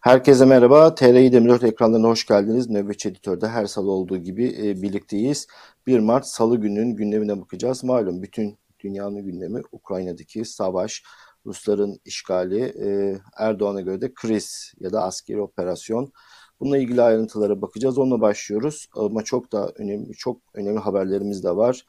Herkese 0.00 0.44
merhaba. 0.44 0.94
TRI 0.94 1.22
24 1.22 1.64
ekranlarına 1.64 2.08
hoş 2.08 2.26
geldiniz. 2.26 2.70
Nöbetçi 2.70 3.08
Editör'de 3.08 3.48
her 3.48 3.66
salı 3.66 3.90
olduğu 3.90 4.16
gibi 4.16 4.46
e, 4.62 4.82
birlikteyiz. 4.82 5.46
1 5.86 5.98
Mart 5.98 6.26
Salı 6.26 6.56
günün 6.56 6.96
gündemine 6.96 7.40
bakacağız. 7.40 7.84
Malum 7.84 8.22
bütün 8.22 8.58
dünyanın 8.84 9.22
gündemi 9.24 9.62
Ukrayna'daki 9.72 10.44
savaş, 10.44 11.02
Rusların 11.46 12.00
işgali, 12.04 12.60
e, 12.62 13.18
Erdoğan'a 13.38 13.80
göre 13.80 14.00
de 14.00 14.14
kriz 14.14 14.74
ya 14.80 14.92
da 14.92 15.02
askeri 15.02 15.40
operasyon. 15.40 16.12
Bununla 16.60 16.78
ilgili 16.78 17.02
ayrıntılara 17.02 17.62
bakacağız. 17.62 17.98
Onunla 17.98 18.20
başlıyoruz. 18.20 18.86
Ama 18.96 19.24
çok 19.24 19.52
da 19.52 19.72
önemli, 19.76 20.12
çok 20.12 20.40
önemli 20.54 20.78
haberlerimiz 20.78 21.44
de 21.44 21.56
var. 21.56 21.84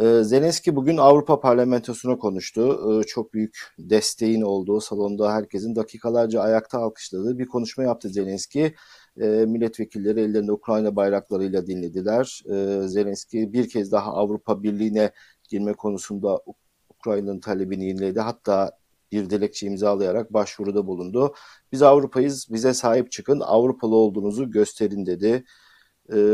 Ee, 0.00 0.22
Zelenski 0.24 0.76
bugün 0.76 0.96
Avrupa 0.96 1.40
Parlamentosu'na 1.40 2.18
konuştu. 2.18 2.80
Ee, 3.00 3.06
çok 3.06 3.34
büyük 3.34 3.58
desteğin 3.78 4.42
olduğu 4.42 4.80
salonda 4.80 5.32
herkesin 5.32 5.76
dakikalarca 5.76 6.40
ayakta 6.40 6.78
alkışladığı 6.78 7.38
bir 7.38 7.46
konuşma 7.46 7.84
yaptı 7.84 8.08
Zelenski. 8.08 8.74
Ee, 9.20 9.26
milletvekilleri 9.26 10.20
ellerinde 10.20 10.52
Ukrayna 10.52 10.96
bayraklarıyla 10.96 11.66
dinlediler. 11.66 12.42
Zelenski 12.86 13.52
bir 13.52 13.68
kez 13.68 13.92
daha 13.92 14.12
Avrupa 14.12 14.62
Birliği'ne 14.62 15.12
girme 15.48 15.72
konusunda 15.72 16.40
Ukrayna'nın 16.88 17.40
talebini 17.40 17.84
yeniledi. 17.84 18.20
Hatta 18.20 18.78
bir 19.12 19.30
dilekçe 19.30 19.66
imzalayarak 19.66 20.32
başvuruda 20.32 20.86
bulundu. 20.86 21.34
Biz 21.72 21.82
Avrupa'yız, 21.82 22.46
bize 22.50 22.74
sahip 22.74 23.12
çıkın, 23.12 23.40
Avrupalı 23.40 23.94
olduğunuzu 23.96 24.50
gösterin 24.50 25.06
dedi. 25.06 25.44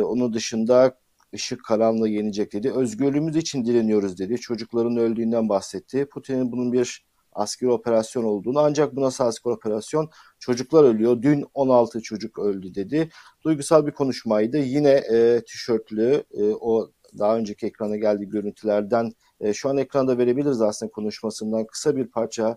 Onun 0.03 0.33
dışında 0.33 0.99
ışık 1.35 1.65
karanlığı 1.65 2.09
yenecek 2.09 2.53
dedi. 2.53 2.73
Özgürlüğümüz 2.73 3.37
için 3.37 3.65
direniyoruz 3.65 4.19
dedi. 4.19 4.37
Çocukların 4.37 4.97
öldüğünden 4.97 5.49
bahsetti. 5.49 6.07
Putin'in 6.07 6.53
bunun 6.53 6.73
bir 6.73 7.05
askeri 7.33 7.71
operasyon 7.71 8.25
olduğunu 8.25 8.59
ancak 8.59 8.97
bu 8.97 9.01
nasıl 9.01 9.25
askeri 9.25 9.53
operasyon? 9.53 10.11
Çocuklar 10.39 10.85
ölüyor. 10.85 11.23
Dün 11.23 11.45
16 11.55 12.03
çocuk 12.03 12.39
öldü 12.39 12.75
dedi. 12.75 13.11
Duygusal 13.45 13.87
bir 13.87 13.93
konuşmaydı. 13.93 14.59
Yine 14.59 14.91
e, 14.91 15.43
tişörtlü 15.47 16.25
e, 16.31 16.43
o 16.45 16.91
daha 17.19 17.37
önceki 17.37 17.67
ekrana 17.67 17.97
geldiği 17.97 18.29
görüntülerden 18.29 19.13
e, 19.41 19.53
şu 19.53 19.69
an 19.69 19.77
ekranda 19.77 20.19
verebiliriz 20.19 20.61
aslında 20.61 20.93
konuşmasından 20.93 21.67
kısa 21.67 21.97
bir 21.97 22.07
parça 22.07 22.57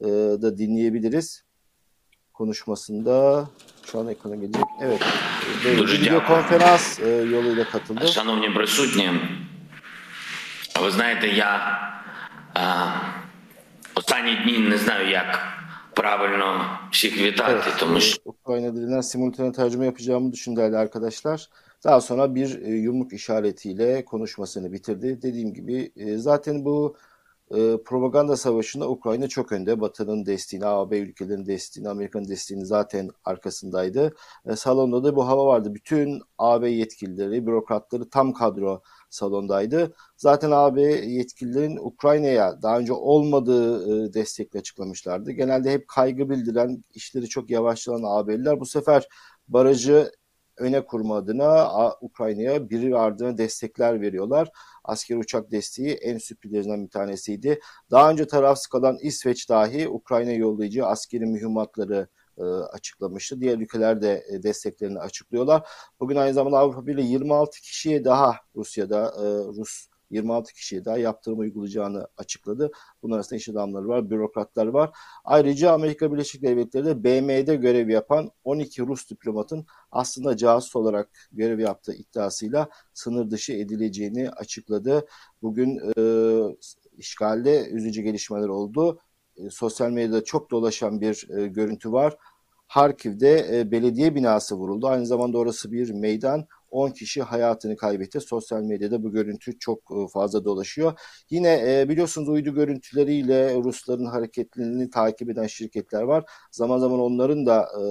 e, 0.00 0.06
da 0.42 0.58
dinleyebiliriz 0.58 1.45
Konuşmasında 2.35 3.49
şu 3.85 3.99
an 3.99 4.07
ekrana 4.07 4.35
gelecek. 4.35 4.63
Evet. 4.81 5.01
Дуже 5.77 5.97
Відеоконференц 5.97 6.99
йолuyla 7.31 7.65
katıldı. 7.65 8.07
Шановні 8.07 8.49
присутні, 8.49 9.11
ви 10.81 10.91
знаєте, 10.91 11.27
я 11.27 11.51
а, 12.53 12.87
останні 13.95 14.35
дні 14.35 14.57
не 14.57 14.77
знаю, 14.77 15.09
як 15.09 15.39
правильно 15.93 16.79
всіх 16.91 17.17
вітати, 17.17 17.51
Evet, 17.51 17.79
тому 17.79 17.97
e, 17.97 18.01
що 18.01 18.21
Ukrayna 18.25 18.75
dilinden 18.75 19.01
simultane 19.01 19.51
tercüme 19.51 19.85
yapacağımı 19.85 20.31
düşün 20.31 20.55
değerli 20.55 20.77
arkadaşlar. 20.77 21.49
Daha 21.83 22.01
sonra 22.01 22.35
bir 22.35 22.61
e, 22.61 22.69
yumruk 22.69 23.13
işaretiyle 23.13 24.05
konuşmasını 24.05 24.73
bitirdi. 24.73 25.19
Dediğim 25.21 25.53
gibi 25.53 25.91
e, 25.95 26.17
zaten 26.17 26.65
bu 26.65 26.95
e, 27.50 27.76
propaganda 27.84 28.36
savaşında 28.36 28.88
Ukrayna 28.88 29.28
çok 29.28 29.52
önde. 29.52 29.80
Batı'nın 29.80 30.26
desteğini, 30.26 30.66
AB 30.66 30.98
ülkelerinin 30.98 31.46
desteğini, 31.46 31.88
Amerika'nın 31.88 32.28
desteğini 32.28 32.66
zaten 32.66 33.10
arkasındaydı. 33.24 34.14
E, 34.46 34.56
salonda 34.56 35.04
da 35.04 35.16
bu 35.16 35.28
hava 35.28 35.46
vardı. 35.46 35.74
Bütün 35.74 36.22
AB 36.38 36.70
yetkilileri, 36.70 37.46
bürokratları 37.46 38.10
tam 38.10 38.32
kadro 38.32 38.82
salondaydı. 39.10 39.94
Zaten 40.16 40.50
AB 40.50 40.82
yetkililerin 40.82 41.76
Ukrayna'ya 41.76 42.62
daha 42.62 42.78
önce 42.78 42.92
olmadığı 42.92 44.06
e, 44.06 44.14
destekle 44.14 44.58
açıklamışlardı. 44.58 45.32
Genelde 45.32 45.72
hep 45.72 45.88
kaygı 45.88 46.30
bildiren, 46.30 46.84
işleri 46.94 47.28
çok 47.28 47.50
yavaşlayan 47.50 48.02
AB'liler 48.04 48.60
bu 48.60 48.66
sefer 48.66 49.08
barajı 49.48 50.12
öne 50.58 50.84
kurma 50.84 51.16
adına 51.16 51.70
Ukrayna'ya 52.00 52.70
biri 52.70 52.96
ardına 52.96 53.38
destekler 53.38 54.00
veriyorlar. 54.00 54.50
Asker 54.84 55.16
uçak 55.16 55.50
desteği 55.50 55.92
en 55.92 56.18
sürprizlerinden 56.18 56.84
bir 56.84 56.90
tanesiydi. 56.90 57.60
Daha 57.90 58.10
önce 58.10 58.26
tarafsız 58.26 58.66
kalan 58.66 58.98
İsveç 59.00 59.48
dahi 59.48 59.88
Ukrayna 59.88 60.32
yollayıcı 60.32 60.86
askeri 60.86 61.26
mühimmatları 61.26 62.08
e, 62.38 62.42
açıklamıştı. 62.42 63.40
Diğer 63.40 63.58
ülkeler 63.58 64.02
de 64.02 64.24
e, 64.32 64.42
desteklerini 64.42 64.98
açıklıyorlar. 64.98 65.68
Bugün 66.00 66.16
aynı 66.16 66.34
zamanda 66.34 66.58
Avrupa 66.58 66.86
Birliği 66.86 67.10
26 67.10 67.60
kişiye 67.60 68.04
daha 68.04 68.36
Rusya'da 68.56 69.06
e, 69.06 69.24
Rus 69.58 69.86
26 70.10 70.52
kişiye 70.52 70.84
daha 70.84 70.98
yaptırım 70.98 71.38
uygulayacağını 71.38 72.06
açıkladı. 72.16 72.70
Bunun 73.02 73.14
arasında 73.14 73.36
iş 73.36 73.48
adamları 73.48 73.88
var, 73.88 74.10
bürokratlar 74.10 74.66
var. 74.66 74.90
Ayrıca 75.24 75.72
Amerika 75.72 76.12
Birleşik 76.12 76.42
Devletleri 76.42 76.84
de 76.84 77.04
BM'de 77.04 77.56
görev 77.56 77.88
yapan 77.88 78.30
12 78.44 78.82
Rus 78.82 79.10
diplomatın 79.10 79.66
aslında 79.92 80.36
casus 80.36 80.76
olarak 80.76 81.08
görev 81.32 81.58
yaptığı 81.58 81.94
iddiasıyla 81.94 82.68
sınır 82.94 83.30
dışı 83.30 83.52
edileceğini 83.52 84.30
açıkladı. 84.30 85.06
Bugün 85.42 85.80
e, 85.98 86.02
işgalde 86.98 87.68
üzücü 87.68 88.02
gelişmeler 88.02 88.48
oldu. 88.48 89.00
E, 89.36 89.50
sosyal 89.50 89.90
medyada 89.90 90.24
çok 90.24 90.50
dolaşan 90.50 91.00
bir 91.00 91.28
e, 91.38 91.46
görüntü 91.46 91.92
var. 91.92 92.16
Harkiv'de 92.66 93.58
e, 93.58 93.70
belediye 93.70 94.14
binası 94.14 94.56
vuruldu. 94.56 94.88
Aynı 94.88 95.06
zamanda 95.06 95.38
orası 95.38 95.72
bir 95.72 95.90
meydan. 95.90 96.46
10 96.76 96.90
kişi 96.90 97.22
hayatını 97.22 97.76
kaybetti. 97.76 98.20
Sosyal 98.20 98.62
medyada 98.62 99.02
bu 99.02 99.12
görüntü 99.12 99.58
çok 99.58 99.78
e, 99.90 100.08
fazla 100.12 100.44
dolaşıyor. 100.44 100.98
Yine 101.30 101.80
e, 101.80 101.88
biliyorsunuz 101.88 102.28
uydu 102.28 102.54
görüntüleriyle 102.54 103.54
Rusların 103.54 104.04
hareketlerini 104.04 104.90
takip 104.90 105.30
eden 105.30 105.46
şirketler 105.46 106.02
var. 106.02 106.24
Zaman 106.52 106.78
zaman 106.78 107.00
onların 107.00 107.46
da 107.46 107.60
e, 107.62 107.82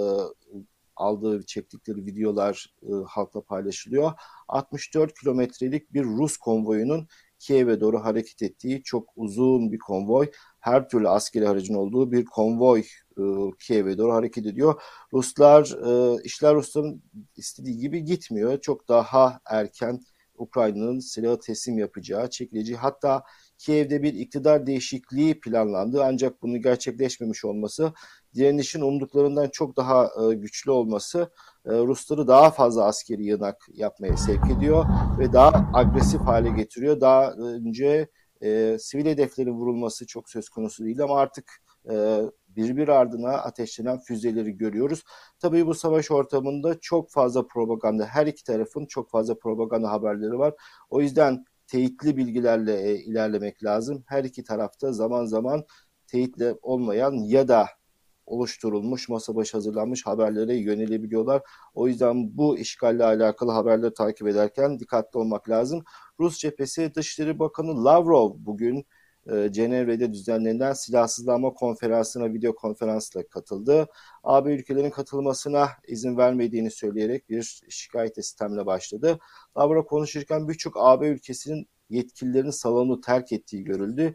aldığı, 0.95 1.45
çektikleri 1.45 2.05
videolar 2.05 2.75
halkla 3.07 3.41
paylaşılıyor. 3.41 4.11
64 4.47 5.19
kilometrelik 5.19 5.93
bir 5.93 6.03
Rus 6.03 6.37
konvoyunun 6.37 7.07
Kiev'e 7.39 7.81
doğru 7.81 7.99
hareket 7.99 8.41
ettiği 8.41 8.83
çok 8.83 9.09
uzun 9.15 9.71
bir 9.71 9.79
konvoy. 9.79 10.31
Her 10.65 10.89
türlü 10.89 11.09
askeri 11.09 11.49
aracın 11.49 11.73
olduğu 11.73 12.11
bir 12.11 12.25
konvoy 12.25 12.79
e, 13.17 13.23
Kiev'e 13.59 13.97
doğru 13.97 14.13
hareket 14.13 14.45
ediyor. 14.45 14.81
Ruslar, 15.13 15.63
e, 15.63 16.23
işler 16.23 16.55
Rusların 16.55 17.03
istediği 17.35 17.77
gibi 17.77 18.03
gitmiyor. 18.03 18.61
Çok 18.61 18.87
daha 18.87 19.39
erken 19.45 19.99
Ukrayna'nın 20.37 20.99
silahı 20.99 21.39
teslim 21.39 21.77
yapacağı, 21.77 22.29
çekileceği 22.29 22.77
hatta 22.77 23.23
Kiev'de 23.57 24.03
bir 24.03 24.13
iktidar 24.13 24.67
değişikliği 24.67 25.39
planlandı 25.39 26.03
ancak 26.03 26.41
bunu 26.41 26.61
gerçekleşmemiş 26.61 27.45
olması 27.45 27.93
direnişin 28.35 28.81
umduklarından 28.81 29.49
çok 29.49 29.77
daha 29.77 30.05
e, 30.05 30.35
güçlü 30.35 30.71
olması 30.71 31.31
e, 31.65 31.71
Rusları 31.71 32.27
daha 32.27 32.51
fazla 32.51 32.85
askeri 32.85 33.25
yığınak 33.25 33.67
yapmaya 33.73 34.17
sevk 34.17 34.51
ediyor 34.57 34.85
ve 35.19 35.33
daha 35.33 35.69
agresif 35.73 36.21
hale 36.21 36.49
getiriyor. 36.49 37.01
Daha 37.01 37.31
önce 37.31 38.07
e, 38.41 38.77
sivil 38.79 39.05
hedeflerin 39.05 39.53
vurulması 39.53 40.07
çok 40.07 40.29
söz 40.29 40.49
konusu 40.49 40.85
değil 40.85 41.01
ama 41.01 41.19
artık 41.19 41.51
e, 41.89 42.21
birbir 42.47 42.87
ardına 42.87 43.31
ateşlenen 43.31 43.99
füzeleri 43.99 44.57
görüyoruz. 44.57 45.03
Tabii 45.39 45.67
bu 45.67 45.73
savaş 45.73 46.11
ortamında 46.11 46.79
çok 46.79 47.11
fazla 47.11 47.47
propaganda, 47.47 48.05
her 48.05 48.27
iki 48.27 48.43
tarafın 48.43 48.85
çok 48.85 49.11
fazla 49.11 49.37
propaganda 49.39 49.91
haberleri 49.91 50.39
var. 50.39 50.53
O 50.89 51.01
yüzden 51.01 51.45
teyitli 51.67 52.17
bilgilerle 52.17 52.89
e, 52.89 52.95
ilerlemek 52.95 53.63
lazım. 53.63 54.03
Her 54.07 54.23
iki 54.23 54.43
tarafta 54.43 54.91
zaman 54.93 55.25
zaman 55.25 55.65
teyitle 56.07 56.55
olmayan 56.61 57.13
ya 57.13 57.47
da 57.47 57.67
oluşturulmuş, 58.25 59.09
masa 59.09 59.35
başı 59.35 59.57
hazırlanmış 59.57 60.05
haberlere 60.05 60.55
yönelebiliyorlar. 60.55 61.41
O 61.73 61.87
yüzden 61.87 62.37
bu 62.37 62.57
işgalle 62.57 63.03
alakalı 63.05 63.51
haberleri 63.51 63.93
takip 63.93 64.27
ederken 64.27 64.79
dikkatli 64.79 65.17
olmak 65.17 65.49
lazım. 65.49 65.83
Rus 66.19 66.37
cephesi 66.37 66.95
Dışişleri 66.95 67.39
Bakanı 67.39 67.85
Lavrov 67.85 68.31
bugün 68.37 68.85
e, 69.31 69.51
Cenevre'de 69.51 70.13
düzenlenen 70.13 70.73
silahsızlanma 70.73 71.53
konferansına 71.53 72.33
video 72.33 72.55
konferansla 72.55 73.27
katıldı. 73.27 73.87
AB 74.23 74.53
ülkelerin 74.53 74.89
katılmasına 74.89 75.69
izin 75.87 76.17
vermediğini 76.17 76.71
söyleyerek 76.71 77.29
bir 77.29 77.61
şikayet 77.69 78.15
sistemle 78.15 78.65
başladı. 78.65 79.19
Lavrov 79.57 79.83
konuşurken 79.83 80.47
birçok 80.47 80.73
AB 80.77 81.07
ülkesinin 81.07 81.67
yetkililerin 81.89 82.49
salonu 82.49 83.01
terk 83.01 83.31
ettiği 83.31 83.63
görüldü. 83.63 84.13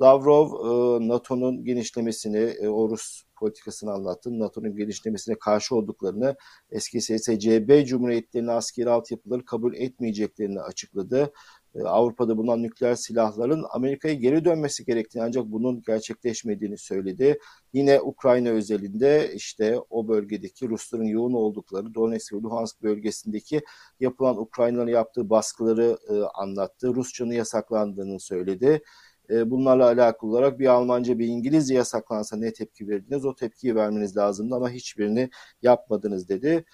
Lavrov 0.00 0.46
e, 0.46 1.08
NATO'nun 1.08 1.64
genişlemesini, 1.64 2.38
e, 2.38 2.68
o 2.68 2.88
Rus 2.90 3.22
politikasını 3.40 3.92
anlattı. 3.92 4.38
NATO'nun 4.38 4.76
genişlemesine 4.76 5.38
karşı 5.38 5.76
olduklarını, 5.76 6.36
eski 6.70 7.00
SSCB 7.00 7.84
cumhuriyetlerinin 7.86 8.48
askeri 8.48 8.90
altyapıları 8.90 9.44
kabul 9.44 9.74
etmeyeceklerini 9.74 10.60
açıkladı. 10.60 11.32
E, 11.74 11.82
Avrupa'da 11.82 12.36
bulunan 12.36 12.62
nükleer 12.62 12.94
silahların 12.94 13.64
Amerika'ya 13.70 14.14
geri 14.14 14.44
dönmesi 14.44 14.84
gerektiğini 14.84 15.22
ancak 15.22 15.44
bunun 15.46 15.82
gerçekleşmediğini 15.86 16.78
söyledi. 16.78 17.38
Yine 17.72 18.00
Ukrayna 18.00 18.48
özelinde 18.48 19.32
işte 19.34 19.78
o 19.90 20.08
bölgedeki 20.08 20.68
Rusların 20.68 21.04
yoğun 21.04 21.32
oldukları 21.32 21.94
Donetsk 21.94 22.32
ve 22.32 22.36
Luhansk 22.36 22.82
bölgesindeki 22.82 23.60
yapılan 24.00 24.40
Ukrayna'nın 24.40 24.90
yaptığı 24.90 25.30
baskıları 25.30 25.98
e, 26.08 26.14
anlattı. 26.34 26.94
Rusçanın 26.94 27.32
yasaklandığını 27.32 28.20
söyledi. 28.20 28.82
E, 29.30 29.50
bunlarla 29.50 29.86
alakalı 29.86 30.30
olarak 30.30 30.58
bir 30.58 30.66
Almanca 30.66 31.18
bir 31.18 31.26
İngilizce 31.26 31.74
yasaklansa 31.74 32.36
ne 32.36 32.52
tepki 32.52 32.88
verdiniz? 32.88 33.24
O 33.24 33.34
tepkiyi 33.34 33.74
vermeniz 33.74 34.16
lazımdı 34.16 34.54
ama 34.54 34.70
hiçbirini 34.70 35.30
yapmadınız 35.62 36.28
dedi. 36.28 36.64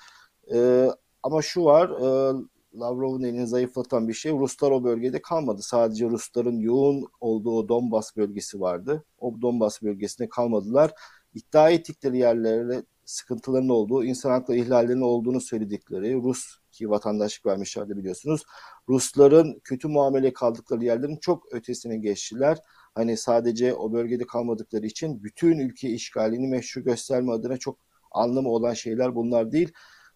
E, 0.54 0.88
ama 1.22 1.42
şu 1.42 1.64
var 1.64 1.90
e, 1.90 2.36
Lavrov'un 2.80 3.22
elini 3.22 3.46
zayıflatan 3.46 4.08
bir 4.08 4.12
şey 4.12 4.32
Ruslar 4.32 4.70
o 4.70 4.84
bölgede 4.84 5.22
kalmadı. 5.22 5.62
Sadece 5.62 6.06
Rusların 6.06 6.58
yoğun 6.58 7.06
olduğu 7.20 7.68
Donbas 7.68 8.16
bölgesi 8.16 8.60
vardı. 8.60 9.04
O 9.18 9.42
Donbas 9.42 9.82
bölgesine 9.82 10.28
kalmadılar. 10.28 10.90
İddia 11.34 11.70
ettikleri 11.70 12.18
yerlere 12.18 12.82
sıkıntıların 13.04 13.68
olduğu, 13.68 14.04
insan 14.04 14.30
hakları 14.30 14.58
ihlallerinin 14.58 15.02
olduğunu 15.02 15.40
söyledikleri 15.40 16.14
Rus 16.14 16.58
ki 16.72 16.90
vatandaşlık 16.90 17.46
vermişlerdi 17.46 17.96
biliyorsunuz. 17.96 18.42
Rusların 18.88 19.60
kötü 19.64 19.88
muamele 19.88 20.32
kaldıkları 20.32 20.84
yerlerin 20.84 21.16
çok 21.16 21.54
ötesine 21.54 21.96
geçtiler. 21.96 22.58
Hani 22.94 23.16
sadece 23.16 23.74
o 23.74 23.92
bölgede 23.92 24.26
kalmadıkları 24.26 24.86
için 24.86 25.24
bütün 25.24 25.58
ülke 25.58 25.88
işgalini 25.88 26.48
meşru 26.48 26.84
gösterme 26.84 27.32
adına 27.32 27.56
çok 27.56 27.78
anlamı 28.10 28.48
olan 28.48 28.74
şeyler 28.74 29.14
bunlar 29.14 29.52
değil. 29.52 29.72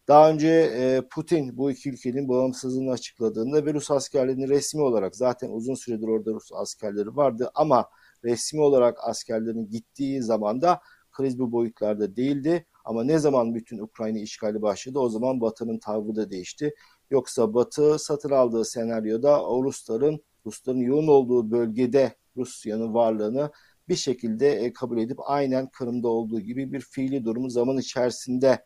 Daha 0.09 0.31
önce 0.31 0.49
e, 0.49 1.03
Putin 1.11 1.57
bu 1.57 1.71
iki 1.71 1.91
ülkenin 1.91 2.29
bağımsızlığını 2.29 2.91
açıkladığında 2.91 3.67
ve 3.67 3.75
Rus 3.75 3.91
askerlerini 3.91 4.49
resmi 4.49 4.83
olarak 4.83 5.17
zaten 5.17 5.51
uzun 5.51 5.75
süredir 5.75 6.09
orada 6.09 6.33
Rus 6.33 6.51
askerleri 6.53 7.17
vardı 7.17 7.51
ama 7.55 7.89
resmi 8.25 8.61
olarak 8.61 8.99
askerlerin 9.03 9.69
gittiği 9.71 10.23
zaman 10.23 10.63
da 10.63 10.81
kriz 11.13 11.39
bu 11.39 11.53
boyutlarda 11.53 12.17
değildi. 12.17 12.67
Ama 12.85 13.05
ne 13.05 13.19
zaman 13.19 13.55
bütün 13.55 13.79
Ukrayna 13.79 14.19
işgali 14.19 14.63
başladı 14.63 14.99
o 14.99 15.09
zaman 15.09 15.41
Batı'nın 15.41 15.79
tavrı 15.79 16.17
da 16.17 16.31
değişti. 16.31 16.75
Yoksa 17.11 17.55
Batı 17.55 17.99
satın 17.99 18.31
aldığı 18.31 18.65
senaryoda 18.65 19.45
o 19.45 19.65
Rusların, 19.65 20.21
Rusların 20.47 20.81
yoğun 20.81 21.07
olduğu 21.07 21.51
bölgede 21.51 22.15
Rusya'nın 22.37 22.95
varlığını 22.95 23.51
bir 23.89 23.97
şekilde 23.97 24.73
kabul 24.73 24.99
edip 24.99 25.19
aynen 25.25 25.71
Kırım'da 25.71 26.09
olduğu 26.09 26.41
gibi 26.41 26.73
bir 26.73 26.81
fiili 26.81 27.25
durumu 27.25 27.51
zaman 27.51 27.79
içerisinde 27.79 28.65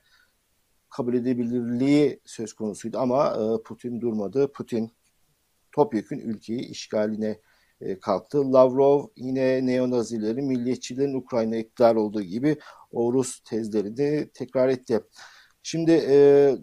kabul 0.91 1.15
edebilirliği 1.15 2.21
söz 2.25 2.53
konusuydu 2.53 2.99
ama 2.99 3.29
e, 3.29 3.63
Putin 3.63 4.01
durmadı. 4.01 4.53
Putin 4.53 4.93
topyekün 5.73 6.19
ülkeyi 6.19 6.61
işgaline 6.61 7.41
e, 7.81 7.99
kalktı. 8.01 8.53
Lavrov 8.53 9.07
yine 9.17 9.67
neonazilerin, 9.67 10.45
milliyetçilerin 10.45 11.15
Ukrayna 11.15 11.57
iktidar 11.57 11.95
olduğu 11.95 12.23
gibi 12.23 12.57
o 12.93 13.13
Rus 13.13 13.41
tezleri 13.41 13.97
de 13.97 14.31
tekrar 14.35 14.69
etti. 14.69 15.01
Şimdi 15.67 15.91
e, 15.91 16.17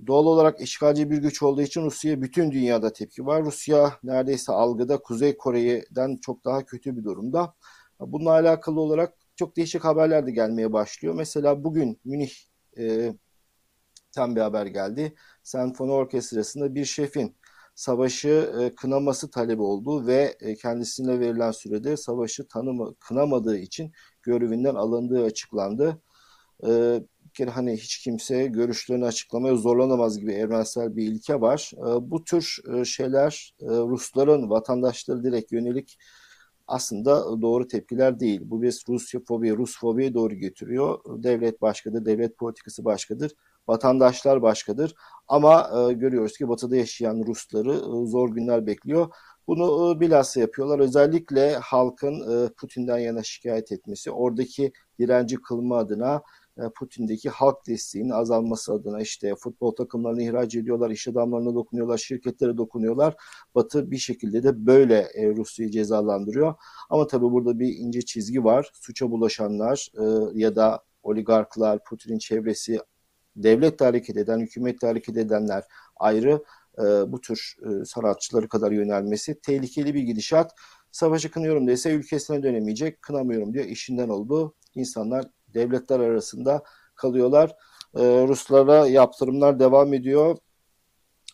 doğal 0.08 0.26
olarak 0.26 0.62
işgalci 0.62 1.12
bir 1.12 1.18
güç 1.18 1.44
olduğu 1.44 1.62
için 1.62 1.82
Rusya'ya 1.86 2.22
bütün 2.22 2.52
dünyada 2.52 2.94
tepki 2.94 3.26
var. 3.26 3.46
Rusya 3.46 3.94
neredeyse 4.04 4.52
algıda 4.52 5.02
Kuzey 5.02 5.38
Kore'den 5.38 6.18
çok 6.22 6.46
daha 6.46 6.66
kötü 6.66 6.98
bir 6.98 7.04
durumda. 7.04 7.54
Bununla 8.00 8.32
alakalı 8.32 8.80
olarak 8.82 9.14
çok 9.36 9.58
değişik 9.58 9.84
haberler 9.84 10.28
de 10.28 10.32
gelmeye 10.32 10.74
başlıyor. 10.74 11.16
Mesela 11.16 11.64
bugün 11.64 12.00
Münih 12.06 12.32
e, 12.78 13.14
tam 14.12 14.36
bir 14.36 14.42
haber 14.42 14.66
geldi. 14.66 15.16
Senfoni 15.44 15.92
Orkestrası'nda 15.92 16.76
bir 16.76 16.86
şefin 16.86 17.36
savaşı 17.76 18.54
e, 18.62 18.76
kınaması 18.76 19.32
talebi 19.32 19.62
olduğu 19.62 20.08
ve 20.08 20.38
e, 20.40 20.56
kendisine 20.56 21.20
verilen 21.20 21.52
sürede 21.52 21.98
savaşı 21.98 22.48
tanıma, 22.48 22.94
kınamadığı 23.00 23.58
için 23.58 23.92
görevinden 24.24 24.76
alındığı 24.76 25.26
açıklandı. 25.26 26.02
E, 26.68 27.02
kere 27.34 27.50
hani 27.50 27.78
hiç 27.78 27.98
kimse 27.98 28.48
görüşlerini 28.48 29.06
açıklamaya 29.06 29.56
zorlanamaz 29.56 30.20
gibi 30.20 30.32
evrensel 30.34 30.96
bir 30.96 31.04
ilke 31.04 31.42
var. 31.42 31.72
E, 31.78 32.12
bu 32.12 32.24
tür 32.24 32.58
e, 32.74 32.86
şeyler 32.86 33.56
e, 33.62 33.66
Rusların 33.66 34.50
vatandaşları 34.50 35.24
direkt 35.24 35.52
yönelik 35.52 35.98
aslında 36.68 37.42
doğru 37.42 37.68
tepkiler 37.68 38.20
değil. 38.20 38.42
Bu 38.44 38.62
bir 38.62 38.84
Rusya 38.90 39.20
fobi, 39.28 39.58
Rus 39.58 39.80
fobiye 39.80 40.14
doğru 40.14 40.36
getiriyor. 40.36 41.00
Devlet 41.24 41.62
başkadır, 41.62 42.06
devlet 42.06 42.38
politikası 42.38 42.86
başkadır 42.86 43.32
vatandaşlar 43.68 44.42
başkadır. 44.42 44.96
Ama 45.28 45.70
e, 45.90 45.94
görüyoruz 45.94 46.38
ki 46.38 46.50
batıda 46.50 46.76
yaşayan 46.76 47.24
Rusları 47.28 47.78
zor 48.08 48.30
günler 48.30 48.68
bekliyor. 48.68 49.08
Bunu 49.48 50.00
bilhassa 50.00 50.40
yapıyorlar. 50.40 50.80
Özellikle 50.80 51.56
halkın 51.56 52.48
Putin'den 52.58 52.98
yana 52.98 53.24
şikayet 53.24 53.72
etmesi, 53.72 54.12
oradaki 54.12 54.72
direnci 55.00 55.36
kılma 55.36 55.78
adına 55.78 56.22
Putin'deki 56.70 57.30
halk 57.30 57.68
desteğinin 57.68 58.10
azalması 58.10 58.74
adına 58.74 59.02
işte 59.02 59.36
futbol 59.36 59.76
takımlarını 59.76 60.24
ihraç 60.24 60.56
ediyorlar, 60.56 60.90
iş 60.90 61.08
adamlarına 61.08 61.56
dokunuyorlar, 61.56 61.98
şirketlere 61.98 62.58
dokunuyorlar. 62.58 63.16
Batı 63.56 63.92
bir 63.92 63.98
şekilde 63.98 64.44
de 64.44 64.66
böyle 64.66 65.08
e, 65.14 65.36
Rusya'yı 65.36 65.72
cezalandırıyor. 65.72 66.56
Ama 66.90 67.08
tabii 67.08 67.32
burada 67.32 67.60
bir 67.60 67.76
ince 67.78 68.02
çizgi 68.02 68.44
var. 68.44 68.72
Suça 68.74 69.12
bulaşanlar 69.12 69.92
e, 70.00 70.04
ya 70.40 70.56
da 70.56 70.84
oligarklar, 71.04 71.84
Putin'in 71.84 72.18
çevresi 72.18 72.80
devletle 73.36 73.86
hareket 73.86 74.18
eden, 74.18 74.40
hükümetle 74.40 74.88
hareket 74.88 75.18
edenler 75.18 75.64
ayrı 75.96 76.44
e, 76.78 76.84
bu 77.12 77.22
tür 77.22 77.56
e, 77.66 77.86
sanatçıları 77.86 78.50
kadar 78.50 78.72
yönelmesi 78.72 79.42
tehlikeli 79.42 79.94
bir 79.94 80.02
gidişat. 80.02 80.52
Savaşı 80.92 81.32
kınıyorum 81.32 81.68
dese 81.68 81.92
ülkesine 81.92 82.44
dönemeyecek, 82.44 83.02
kınamıyorum 83.02 83.54
diyor 83.54 83.66
işinden 83.66 84.10
oldu. 84.10 84.56
İnsanlar 84.76 85.26
devletler 85.54 86.00
arasında 86.00 86.64
kalıyorlar. 86.96 87.56
E, 87.96 88.28
Ruslara 88.28 88.88
yaptırımlar 88.88 89.60
devam 89.60 89.94
ediyor. 89.94 90.38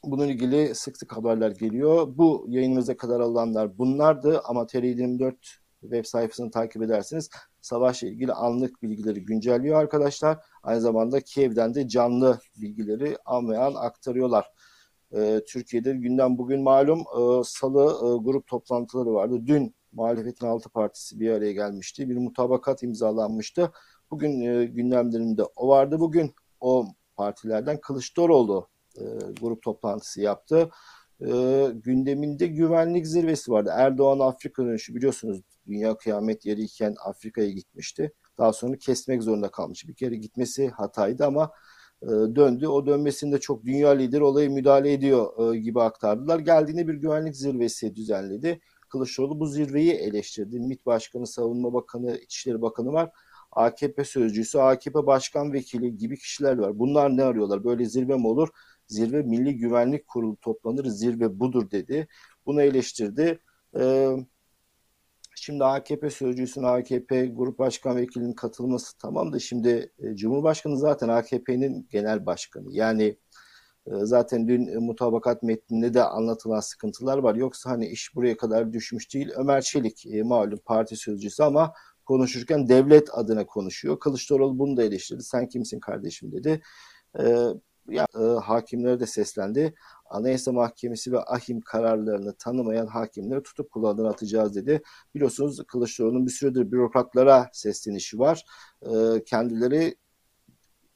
Bununla 0.04 0.26
ilgili 0.26 0.76
sık 0.76 0.98
sık 0.98 1.18
haberler 1.18 1.52
geliyor. 1.52 2.18
Bu 2.18 2.46
yayınımıza 2.48 2.98
kadar 2.98 3.20
alanlar 3.20 3.78
bunlardı 3.78 4.42
ama 4.44 4.62
TR24 4.62 5.36
web 5.82 6.06
sayfasını 6.06 6.52
takip 6.52 6.82
ederseniz 6.84 7.30
savaşla 7.62 8.08
ilgili 8.08 8.34
anlık 8.34 8.84
bilgileri 8.84 9.26
güncelliyor 9.26 9.80
arkadaşlar. 9.80 10.38
Aynı 10.64 10.82
zamanda 10.82 11.22
Kiev'den 11.22 11.74
de 11.74 11.88
canlı 11.88 12.40
bilgileri 12.56 13.18
an 13.26 13.50
ve 13.50 13.58
an 13.58 13.74
aktarıyorlar. 13.76 14.52
Ee, 15.16 15.42
Türkiye'de 15.48 15.94
günden 15.94 16.38
bugün 16.38 16.64
malum 16.64 17.00
e, 17.00 17.44
salı 17.44 17.84
e, 17.84 18.24
grup 18.24 18.48
toplantıları 18.48 19.14
vardı. 19.14 19.42
Dün 19.46 19.76
muhalefetin 19.92 20.48
altı 20.48 20.70
partisi 20.70 21.20
bir 21.20 21.32
araya 21.32 21.52
gelmişti. 21.52 22.10
Bir 22.10 22.18
mutabakat 22.18 22.84
imzalanmıştı. 22.84 23.72
Bugün 24.12 24.42
e, 24.42 24.66
gündemlerinde 24.66 25.44
o 25.56 25.68
vardı. 25.68 26.00
Bugün 26.00 26.34
o 26.62 26.88
partilerden 27.16 27.80
Kılıçdaroğlu 27.82 28.68
e, 28.98 29.04
grup 29.42 29.62
toplantısı 29.62 30.22
yaptı. 30.22 30.70
E, 31.22 31.68
gündeminde 31.74 32.48
güvenlik 32.48 33.08
zirvesi 33.08 33.52
vardı. 33.52 33.70
Erdoğan 33.74 34.20
Afrika 34.20 34.66
dönüşü 34.66 34.96
biliyorsunuz 34.96 35.42
dünya 35.68 35.98
kıyamet 35.98 36.46
yeriyken 36.46 36.96
Afrika'ya 37.06 37.50
gitmişti. 37.50 38.14
Daha 38.38 38.54
sonra 38.54 38.78
kesmek 38.78 39.24
zorunda 39.24 39.52
kalmış. 39.52 39.88
Bir 39.88 39.94
kere 39.94 40.16
gitmesi 40.16 40.70
hataydı 40.70 41.26
ama 41.26 41.52
e, 42.04 42.08
döndü. 42.08 42.68
O 42.68 42.86
dönmesinde 42.86 43.40
çok 43.40 43.66
dünya 43.66 43.90
lideri 43.90 44.24
olayı 44.24 44.52
müdahale 44.52 44.94
ediyor 44.94 45.54
e, 45.54 45.58
gibi 45.58 45.82
aktardılar. 45.82 46.40
Geldiğinde 46.40 46.88
bir 46.88 46.94
güvenlik 46.94 47.36
zirvesi 47.36 47.96
düzenledi. 47.96 48.60
Kılıçdaroğlu 48.90 49.40
bu 49.40 49.46
zirveyi 49.46 49.92
eleştirdi. 49.92 50.60
MİT 50.60 50.86
Başkanı, 50.86 51.28
Savunma 51.28 51.74
Bakanı, 51.74 52.18
İçişleri 52.18 52.62
Bakanı 52.62 52.94
var. 52.94 53.12
AKP 53.58 54.04
sözcüsü, 54.04 54.60
AKP 54.60 55.06
Başkan 55.08 55.54
Vekili 55.54 55.98
gibi 55.98 56.18
kişiler 56.18 56.58
var. 56.58 56.80
Bunlar 56.80 57.18
ne 57.18 57.24
arıyorlar? 57.24 57.64
Böyle 57.64 57.86
zirve 57.86 58.16
mi 58.16 58.28
olur? 58.28 58.50
Zirve 58.88 59.22
Milli 59.22 59.58
Güvenlik 59.58 60.08
Kurulu 60.08 60.38
toplanır, 60.38 60.86
zirve 60.86 61.40
budur 61.40 61.72
dedi. 61.72 62.08
Bunu 62.46 62.62
eleştirdi. 62.62 63.40
Ee, 63.80 64.10
Şimdi 65.40 65.64
AKP 65.66 66.10
sözcüsünün 66.10 66.66
AKP 66.66 67.26
Grup 67.26 67.60
Başkan 67.60 67.98
Vekilinin 67.98 68.34
katılması 68.34 68.98
tamam 68.98 69.34
da 69.34 69.40
şimdi 69.40 69.92
e, 70.00 70.16
Cumhurbaşkanı 70.16 70.78
zaten 70.78 71.10
AKP'nin 71.10 71.88
genel 71.90 72.26
başkanı. 72.26 72.66
Yani 72.70 73.18
e, 73.88 73.92
zaten 73.92 74.48
dün 74.48 74.68
e, 74.68 74.78
mutabakat 74.78 75.44
metninde 75.44 75.94
de 75.94 76.04
anlatılan 76.04 76.60
sıkıntılar 76.60 77.18
var. 77.18 77.36
Yoksa 77.36 77.70
hani 77.70 77.88
iş 77.88 78.16
buraya 78.16 78.38
kadar 78.38 78.74
düşmüş 78.74 79.14
değil. 79.14 79.30
Ömer 79.36 79.62
Çelik 79.62 80.06
e, 80.06 80.24
malum 80.24 80.60
parti 80.66 80.96
sözcüsü 80.96 81.44
ama 81.44 81.74
konuşurken 82.08 82.70
devlet 82.70 83.10
adına 83.18 83.46
konuşuyor. 83.46 84.00
Kılıçdaroğlu 84.00 84.60
bunu 84.60 84.78
da 84.78 84.84
eleştirdi. 84.84 85.24
Sen 85.24 85.48
kimsin 85.48 85.80
kardeşim 85.80 86.32
dedi. 86.32 86.62
E, 87.20 87.24
ya, 87.90 88.08
e, 88.16 88.24
hakimlere 88.24 89.00
de 89.00 89.06
seslendi. 89.06 89.74
Anayasa 90.10 90.52
Mahkemesi 90.52 91.12
ve 91.12 91.20
ahim 91.20 91.62
kararlarını 91.62 92.34
tanımayan 92.34 92.88
hakimleri 92.88 93.44
tutup 93.44 93.72
kulağından 93.72 94.06
atacağız 94.06 94.56
dedi. 94.56 94.82
Biliyorsunuz 95.16 95.64
Kılıçdaroğlu'nun 95.68 96.26
bir 96.26 96.32
süredir 96.32 96.72
bürokratlara 96.72 97.50
seslenişi 97.54 98.20
var. 98.20 98.46
E, 98.82 99.24
kendileri 99.26 99.96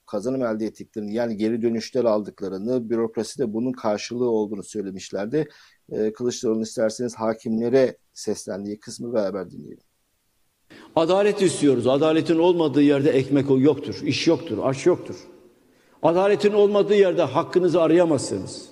kazanım 0.05 0.45
elde 0.45 0.65
ettiklerini 0.65 1.13
yani 1.13 1.37
geri 1.37 1.61
dönüşler 1.61 2.05
aldıklarını 2.05 2.89
bürokrasi 2.89 3.39
de 3.39 3.53
bunun 3.53 3.71
karşılığı 3.71 4.29
olduğunu 4.29 4.63
söylemişlerdi. 4.63 5.47
E, 5.91 6.13
Kılıçdaroğlu'nun 6.13 6.63
isterseniz 6.63 7.15
hakimlere 7.15 7.97
seslendiği 8.13 8.79
kısmı 8.79 9.13
beraber 9.13 9.51
dinleyelim. 9.51 9.90
Adalet 10.95 11.41
istiyoruz. 11.41 11.87
Adaletin 11.87 12.39
olmadığı 12.39 12.81
yerde 12.81 13.09
ekmek 13.11 13.45
yoktur, 13.49 13.95
iş 14.03 14.27
yoktur, 14.27 14.57
aş 14.63 14.85
yoktur. 14.85 15.15
Adaletin 16.03 16.53
olmadığı 16.53 16.95
yerde 16.95 17.21
hakkınızı 17.21 17.81
arayamazsınız. 17.81 18.71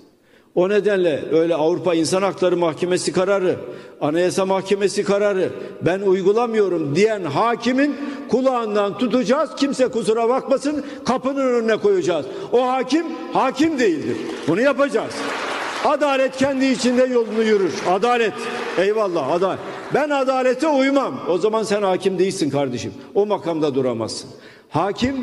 O 0.54 0.68
nedenle 0.68 1.24
öyle 1.32 1.54
Avrupa 1.54 1.94
İnsan 1.94 2.22
Hakları 2.22 2.56
Mahkemesi 2.56 3.12
kararı, 3.12 3.56
Anayasa 4.00 4.46
Mahkemesi 4.46 5.04
kararı 5.04 5.50
ben 5.82 6.00
uygulamıyorum 6.00 6.96
diyen 6.96 7.24
hakimin 7.24 7.96
kulağından 8.28 8.98
tutacağız. 8.98 9.50
Kimse 9.56 9.88
kusura 9.88 10.28
bakmasın 10.28 10.84
kapının 11.04 11.54
önüne 11.54 11.76
koyacağız. 11.76 12.26
O 12.52 12.68
hakim 12.68 13.06
hakim 13.32 13.78
değildir. 13.78 14.16
Bunu 14.48 14.60
yapacağız. 14.60 15.14
Adalet 15.84 16.36
kendi 16.36 16.66
içinde 16.66 17.02
yolunu 17.02 17.42
yürür. 17.42 17.72
Adalet. 17.90 18.32
Eyvallah 18.78 19.32
adalet. 19.32 19.58
Ben 19.94 20.10
adalete 20.10 20.68
uymam. 20.68 21.20
O 21.28 21.38
zaman 21.38 21.62
sen 21.62 21.82
hakim 21.82 22.18
değilsin 22.18 22.50
kardeşim. 22.50 22.92
O 23.14 23.26
makamda 23.26 23.74
duramazsın. 23.74 24.30
Hakim 24.68 25.16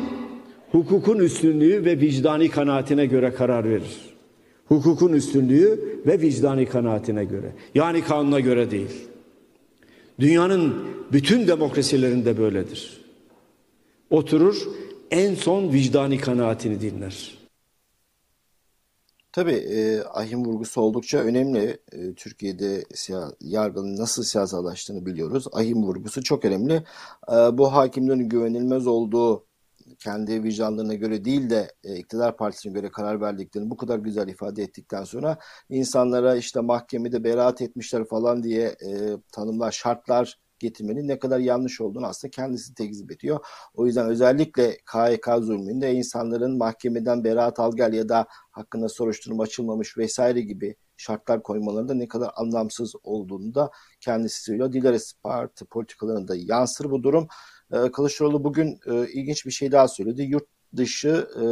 hukukun 0.72 1.18
üstünlüğü 1.18 1.84
ve 1.84 2.00
vicdani 2.00 2.50
kanaatine 2.50 3.06
göre 3.06 3.34
karar 3.34 3.70
verir. 3.70 4.00
Hukukun 4.68 5.12
üstünlüğü 5.12 6.00
ve 6.06 6.20
vicdani 6.20 6.66
kanaatine 6.66 7.24
göre. 7.24 7.52
Yani 7.74 8.04
kanuna 8.04 8.40
göre 8.40 8.70
değil. 8.70 9.08
Dünyanın 10.20 10.74
bütün 11.12 11.48
demokrasilerinde 11.48 12.38
böyledir. 12.38 13.00
Oturur 14.10 14.68
en 15.10 15.34
son 15.34 15.72
vicdani 15.72 16.18
kanaatini 16.18 16.80
dinler. 16.80 17.37
Tabii 19.38 19.52
e, 19.52 20.02
ahim 20.02 20.44
vurgusu 20.44 20.80
oldukça 20.80 21.18
önemli. 21.18 21.78
E, 21.92 22.14
Türkiye'de 22.14 22.84
siya, 22.94 23.32
yargının 23.40 23.96
nasıl 23.96 24.22
siyasallaştığını 24.22 25.06
biliyoruz. 25.06 25.46
Ahim 25.52 25.82
vurgusu 25.82 26.22
çok 26.22 26.44
önemli. 26.44 26.74
E, 27.32 27.34
bu 27.58 27.72
hakimlerin 27.72 28.28
güvenilmez 28.28 28.86
olduğu 28.86 29.46
kendi 29.98 30.44
vicdanlarına 30.44 30.94
göre 30.94 31.24
değil 31.24 31.50
de 31.50 31.72
e, 31.84 31.96
iktidar 31.96 32.36
partisine 32.36 32.72
göre 32.72 32.90
karar 32.90 33.20
verdiklerini 33.20 33.70
bu 33.70 33.76
kadar 33.76 33.98
güzel 33.98 34.28
ifade 34.28 34.62
ettikten 34.62 35.04
sonra 35.04 35.38
insanlara 35.70 36.36
işte 36.36 36.60
mahkemede 36.60 37.24
beraat 37.24 37.62
etmişler 37.62 38.04
falan 38.04 38.42
diye 38.42 38.66
e, 38.66 39.16
tanımlar, 39.32 39.72
şartlar 39.72 40.38
getirmenin 40.60 41.08
ne 41.08 41.18
kadar 41.18 41.38
yanlış 41.38 41.80
olduğunu 41.80 42.06
aslında 42.06 42.30
kendisi 42.30 42.74
tekzip 42.74 43.12
ediyor. 43.12 43.40
O 43.74 43.86
yüzden 43.86 44.06
özellikle 44.08 44.76
KHK 44.76 45.28
zulmünde 45.40 45.92
insanların 45.92 46.58
mahkemeden 46.58 47.24
beraat 47.24 47.60
al 47.60 47.76
gel 47.76 47.92
ya 47.92 48.08
da 48.08 48.26
hakkında 48.50 48.88
soruşturma 48.88 49.42
açılmamış 49.42 49.98
vesaire 49.98 50.40
gibi 50.40 50.76
şartlar 50.96 51.42
koymalarında 51.42 51.94
ne 51.94 52.08
kadar 52.08 52.30
anlamsız 52.36 52.94
olduğunu 53.02 53.54
da 53.54 53.70
kendisi 54.00 54.42
söylüyor. 54.42 54.72
Dileriz 54.72 55.14
parti 55.22 55.64
politikalarında 55.64 56.34
yansır 56.36 56.90
bu 56.90 57.02
durum. 57.02 57.28
Ee, 57.72 57.90
Kılıçdaroğlu 57.92 58.44
bugün 58.44 58.80
e, 58.86 59.12
ilginç 59.12 59.46
bir 59.46 59.50
şey 59.50 59.72
daha 59.72 59.88
söyledi. 59.88 60.22
Yurt 60.22 60.44
dışı 60.76 61.28
e, 61.40 61.44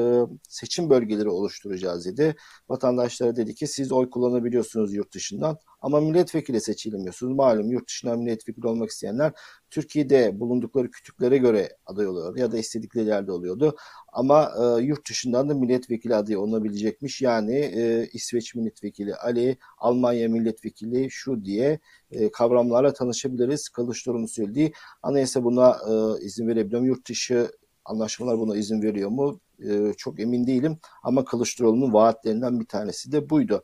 seçim 0.48 0.90
bölgeleri 0.90 1.28
oluşturacağız 1.28 2.06
dedi. 2.06 2.36
Vatandaşlara 2.68 3.36
dedi 3.36 3.54
ki 3.54 3.66
siz 3.66 3.92
oy 3.92 4.10
kullanabiliyorsunuz 4.10 4.94
yurt 4.94 5.14
dışından 5.14 5.58
ama 5.80 6.00
milletvekili 6.00 6.60
seçilemiyorsunuz. 6.60 7.36
Malum 7.36 7.70
yurt 7.70 7.88
dışından 7.88 8.18
milletvekili 8.18 8.66
olmak 8.66 8.90
isteyenler 8.90 9.32
Türkiye'de 9.70 10.40
bulundukları 10.40 10.90
kütüklere 10.90 11.38
göre 11.38 11.76
aday 11.86 12.06
oluyor 12.06 12.36
ya 12.36 12.52
da 12.52 12.58
istedikleri 12.58 13.06
yerde 13.06 13.32
oluyordu. 13.32 13.76
Ama 14.12 14.52
e, 14.60 14.82
yurt 14.82 15.10
dışından 15.10 15.48
da 15.48 15.54
milletvekili 15.54 16.14
adayı 16.14 16.40
olunabilecekmiş. 16.40 17.22
Yani 17.22 17.54
e, 17.54 18.08
İsveç 18.12 18.54
milletvekili 18.54 19.14
Ali, 19.14 19.58
Almanya 19.78 20.28
milletvekili 20.28 21.10
şu 21.10 21.44
diye 21.44 21.78
e, 22.10 22.30
kavramlarla 22.30 22.92
tanışabiliriz. 22.92 23.68
Kılıçdaroğlu'nun 23.68 24.26
söylediği 24.26 24.72
anayasa 25.02 25.44
buna 25.44 25.70
e, 25.70 26.24
izin 26.24 26.48
verebiliyor. 26.48 26.82
Yurt 26.82 27.08
dışı 27.08 27.50
anlaşmalar 27.88 28.38
buna 28.38 28.56
izin 28.56 28.82
veriyor 28.82 29.10
mu? 29.10 29.40
E, 29.70 29.92
çok 29.96 30.20
emin 30.20 30.46
değilim 30.46 30.78
ama 31.02 31.24
Kılıçdaroğlu'nun 31.24 31.92
vaatlerinden 31.92 32.60
bir 32.60 32.66
tanesi 32.66 33.12
de 33.12 33.30
buydu. 33.30 33.62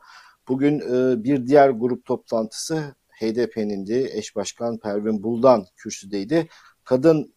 Bugün 0.49 0.81
e, 0.81 1.25
bir 1.25 1.47
diğer 1.47 1.71
grup 1.71 2.05
toplantısı 2.05 2.95
HDP'nin 3.21 3.87
de 3.87 4.19
eş 4.19 4.37
başkan 4.37 4.79
Pervin 4.79 5.23
Buldan 5.23 5.67
kürsüdeydi. 5.77 6.49
Kadın 6.85 7.35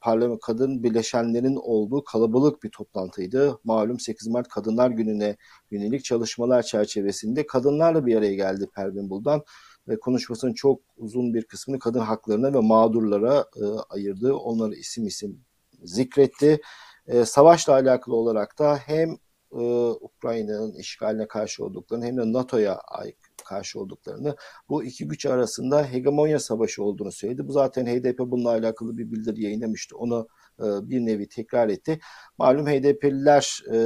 parlament 0.00 0.40
kadın 0.40 0.82
bileşenlerin 0.82 1.56
olduğu 1.56 2.04
kalabalık 2.04 2.62
bir 2.62 2.70
toplantıydı. 2.70 3.58
Malum 3.64 4.00
8 4.00 4.28
Mart 4.28 4.48
Kadınlar 4.48 4.90
Günü'ne 4.90 5.36
yönelik 5.70 6.04
çalışmalar 6.04 6.62
çerçevesinde 6.62 7.46
kadınlarla 7.46 8.06
bir 8.06 8.16
araya 8.16 8.34
geldi 8.34 8.68
Pervin 8.74 9.10
Buldan 9.10 9.42
ve 9.88 10.00
konuşmasının 10.00 10.54
çok 10.54 10.80
uzun 10.96 11.34
bir 11.34 11.44
kısmını 11.44 11.78
kadın 11.78 12.00
haklarına 12.00 12.54
ve 12.54 12.60
mağdurlara 12.60 13.44
e, 13.56 13.64
ayırdı. 13.88 14.34
Onları 14.34 14.74
isim 14.74 15.06
isim 15.06 15.44
zikretti. 15.84 16.60
E, 17.06 17.24
savaşla 17.24 17.72
alakalı 17.72 18.16
olarak 18.16 18.58
da 18.58 18.76
hem 18.76 19.10
e, 19.52 19.62
Ukrayna'nın 20.00 20.74
işgaline 20.74 21.28
karşı 21.28 21.64
olduklarını 21.64 22.04
hem 22.04 22.16
de 22.16 22.32
NATO'ya 22.32 22.80
karşı 23.44 23.80
olduklarını, 23.80 24.36
bu 24.68 24.84
iki 24.84 25.08
güç 25.08 25.26
arasında 25.26 25.84
hegemonya 25.84 26.38
savaşı 26.38 26.82
olduğunu 26.84 27.12
söyledi. 27.12 27.48
Bu 27.48 27.52
zaten 27.52 27.86
HDP 27.86 28.18
bununla 28.18 28.50
alakalı 28.50 28.98
bir 28.98 29.12
bildiri 29.12 29.42
yayınlamıştı. 29.42 29.96
Onu 29.96 30.28
e, 30.60 30.64
bir 30.64 31.00
nevi 31.00 31.28
tekrar 31.28 31.68
etti. 31.68 32.00
Malum 32.38 32.66
HDP'liler 32.66 33.62
e, 33.72 33.76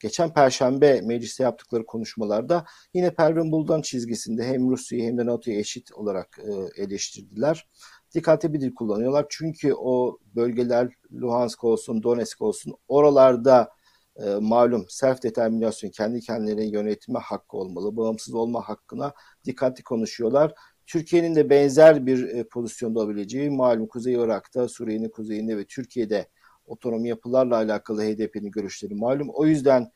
geçen 0.00 0.34
perşembe 0.34 1.00
mecliste 1.00 1.44
yaptıkları 1.44 1.86
konuşmalarda 1.86 2.64
yine 2.94 3.14
Pervin 3.14 3.52
Buldan 3.52 3.82
çizgisinde 3.82 4.44
hem 4.44 4.70
Rusya'yı 4.70 5.04
hem 5.04 5.18
de 5.18 5.26
NATO'yu 5.26 5.58
eşit 5.58 5.92
olarak 5.92 6.38
e, 6.38 6.82
eleştirdiler 6.82 7.68
dikkatli 8.16 8.52
bir 8.52 8.60
dil 8.60 8.74
kullanıyorlar. 8.74 9.26
Çünkü 9.28 9.74
o 9.74 10.18
bölgeler 10.36 10.88
Luhansk 11.12 11.64
olsun, 11.64 12.02
Donetsk 12.02 12.42
olsun 12.42 12.74
oralarda 12.88 13.70
e, 14.16 14.34
malum 14.40 14.86
self 14.88 15.22
determinasyon 15.22 15.90
kendi 15.90 16.20
kendilerine 16.20 16.66
yönetme 16.66 17.18
hakkı 17.18 17.56
olmalı. 17.56 17.96
Bağımsız 17.96 18.34
olma 18.34 18.68
hakkına 18.68 19.12
dikkatli 19.44 19.82
konuşuyorlar. 19.82 20.54
Türkiye'nin 20.86 21.34
de 21.34 21.50
benzer 21.50 22.06
bir 22.06 22.28
e, 22.28 22.44
pozisyonda 22.48 23.00
olabileceği 23.00 23.50
malum 23.50 23.86
Kuzey 23.86 24.14
Irak'ta, 24.14 24.68
Suriye'nin 24.68 25.08
kuzeyinde 25.08 25.56
ve 25.56 25.64
Türkiye'de 25.64 26.28
otonomi 26.66 27.08
yapılarla 27.08 27.56
alakalı 27.56 28.02
HDP'nin 28.02 28.50
görüşleri 28.50 28.94
malum. 28.94 29.28
O 29.28 29.46
yüzden 29.46 29.90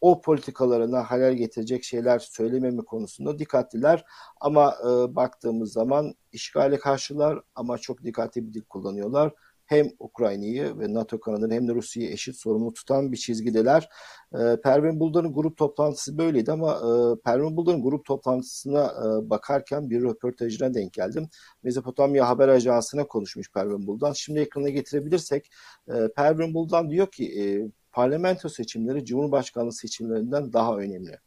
o 0.00 0.20
politikalarına 0.20 1.02
halel 1.02 1.34
getirecek 1.34 1.84
şeyler 1.84 2.18
söylememi 2.18 2.84
konusunda 2.84 3.38
dikkatliler. 3.38 4.04
Ama 4.40 4.74
e, 4.82 5.14
baktığımız 5.14 5.72
zaman 5.72 6.14
işgale 6.32 6.78
karşılar 6.78 7.40
ama 7.54 7.78
çok 7.78 8.04
dikkatli 8.04 8.46
bir 8.46 8.52
dil 8.52 8.62
kullanıyorlar. 8.62 9.34
Hem 9.66 9.86
Ukrayna'yı 9.98 10.78
ve 10.78 10.94
NATO 10.94 11.20
kanadını 11.20 11.54
hem 11.54 11.68
de 11.68 11.74
Rusya'yı 11.74 12.10
eşit 12.10 12.36
sorumlu 12.36 12.72
tutan 12.72 13.12
bir 13.12 13.16
çizgideler. 13.16 13.88
E, 14.34 14.56
Pervin 14.62 15.00
Buldan'ın 15.00 15.34
grup 15.34 15.56
toplantısı 15.56 16.18
böyleydi 16.18 16.52
ama 16.52 16.72
e, 16.72 17.20
Pervin 17.24 17.56
Buldan'ın 17.56 17.82
grup 17.82 18.04
toplantısına 18.04 18.84
e, 18.84 19.30
bakarken 19.30 19.90
bir 19.90 20.02
röportajına 20.02 20.74
denk 20.74 20.92
geldim. 20.92 21.28
Mezopotamya 21.62 22.28
Haber 22.28 22.48
Ajansı'na 22.48 23.06
konuşmuş 23.06 23.52
Pervin 23.52 23.86
Buldan. 23.86 24.12
Şimdi 24.12 24.40
ekrana 24.40 24.68
getirebilirsek 24.68 25.50
e, 25.88 26.08
Pervin 26.16 26.54
Buldan 26.54 26.90
diyor 26.90 27.06
ki 27.10 27.42
e, 27.42 27.44
parlamento 27.92 28.48
seçimleri 28.48 29.04
Cumhurbaşkanlığı 29.04 29.72
seçimlerinden 29.72 30.52
daha 30.52 30.76
önemli. 30.76 31.18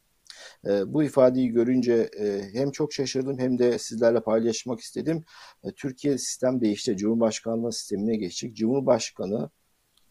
E, 0.66 0.92
bu 0.92 1.02
ifadeyi 1.02 1.48
görünce 1.48 2.10
e, 2.20 2.42
hem 2.52 2.70
çok 2.70 2.92
şaşırdım 2.92 3.38
hem 3.38 3.58
de 3.58 3.78
sizlerle 3.78 4.20
paylaşmak 4.20 4.80
istedim. 4.80 5.24
E, 5.64 5.70
Türkiye 5.70 6.18
sistem 6.18 6.60
değişti. 6.60 6.96
Cumhurbaşkanlığı 6.96 7.72
sistemine 7.72 8.16
geçtik. 8.16 8.56
Cumhurbaşkanı 8.56 9.50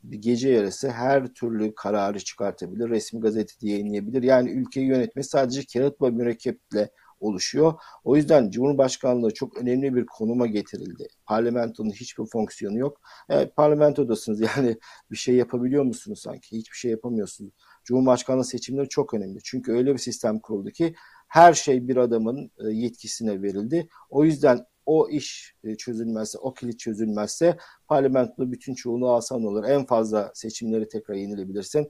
bir 0.03 0.17
gece 0.17 0.50
yarısı 0.50 0.89
her 0.89 1.27
türlü 1.27 1.75
kararı 1.75 2.19
çıkartabilir, 2.19 2.89
resmi 2.89 3.22
gazetede 3.22 3.69
yayınlayabilir. 3.72 4.24
Yani 4.24 4.51
ülkeyi 4.51 4.88
yönetmesi 4.88 5.29
sadece 5.29 5.62
kağıt 5.74 6.01
ve 6.01 6.10
mürekkeple 6.10 6.89
oluşuyor. 7.23 7.73
O 8.03 8.15
yüzden 8.15 8.49
Cumhurbaşkanlığı 8.49 9.33
çok 9.33 9.57
önemli 9.57 9.95
bir 9.95 10.05
konuma 10.05 10.47
getirildi. 10.47 11.07
Parlamentonun 11.25 11.91
hiçbir 11.91 12.25
fonksiyonu 12.25 12.77
yok. 12.77 13.01
Evet, 13.29 13.55
parlamentodasınız 13.55 14.39
yani 14.57 14.77
bir 15.11 15.17
şey 15.17 15.35
yapabiliyor 15.35 15.83
musunuz 15.83 16.19
sanki? 16.21 16.57
Hiçbir 16.57 16.77
şey 16.77 16.91
yapamıyorsunuz. 16.91 17.51
Cumhurbaşkanlığı 17.83 18.45
seçimleri 18.45 18.89
çok 18.89 19.13
önemli. 19.13 19.39
Çünkü 19.43 19.71
öyle 19.71 19.93
bir 19.93 19.99
sistem 19.99 20.39
kuruldu 20.39 20.71
ki 20.71 20.95
her 21.27 21.53
şey 21.53 21.87
bir 21.87 21.97
adamın 21.97 22.51
e, 22.65 22.69
yetkisine 22.69 23.41
verildi. 23.41 23.87
O 24.09 24.25
yüzden 24.25 24.65
o 24.85 25.09
iş 25.09 25.55
e, 25.63 25.75
çözülmezse, 25.75 26.37
o 26.37 26.53
kilit 26.53 26.79
çözülmezse 26.79 27.57
parlamentoda 27.87 28.51
bütün 28.51 28.73
çoğunluğu 28.75 29.09
alsan 29.09 29.43
olur. 29.43 29.63
En 29.63 29.85
fazla 29.85 30.31
seçimleri 30.33 30.87
tekrar 30.87 31.15
yenilebilirsin. 31.15 31.89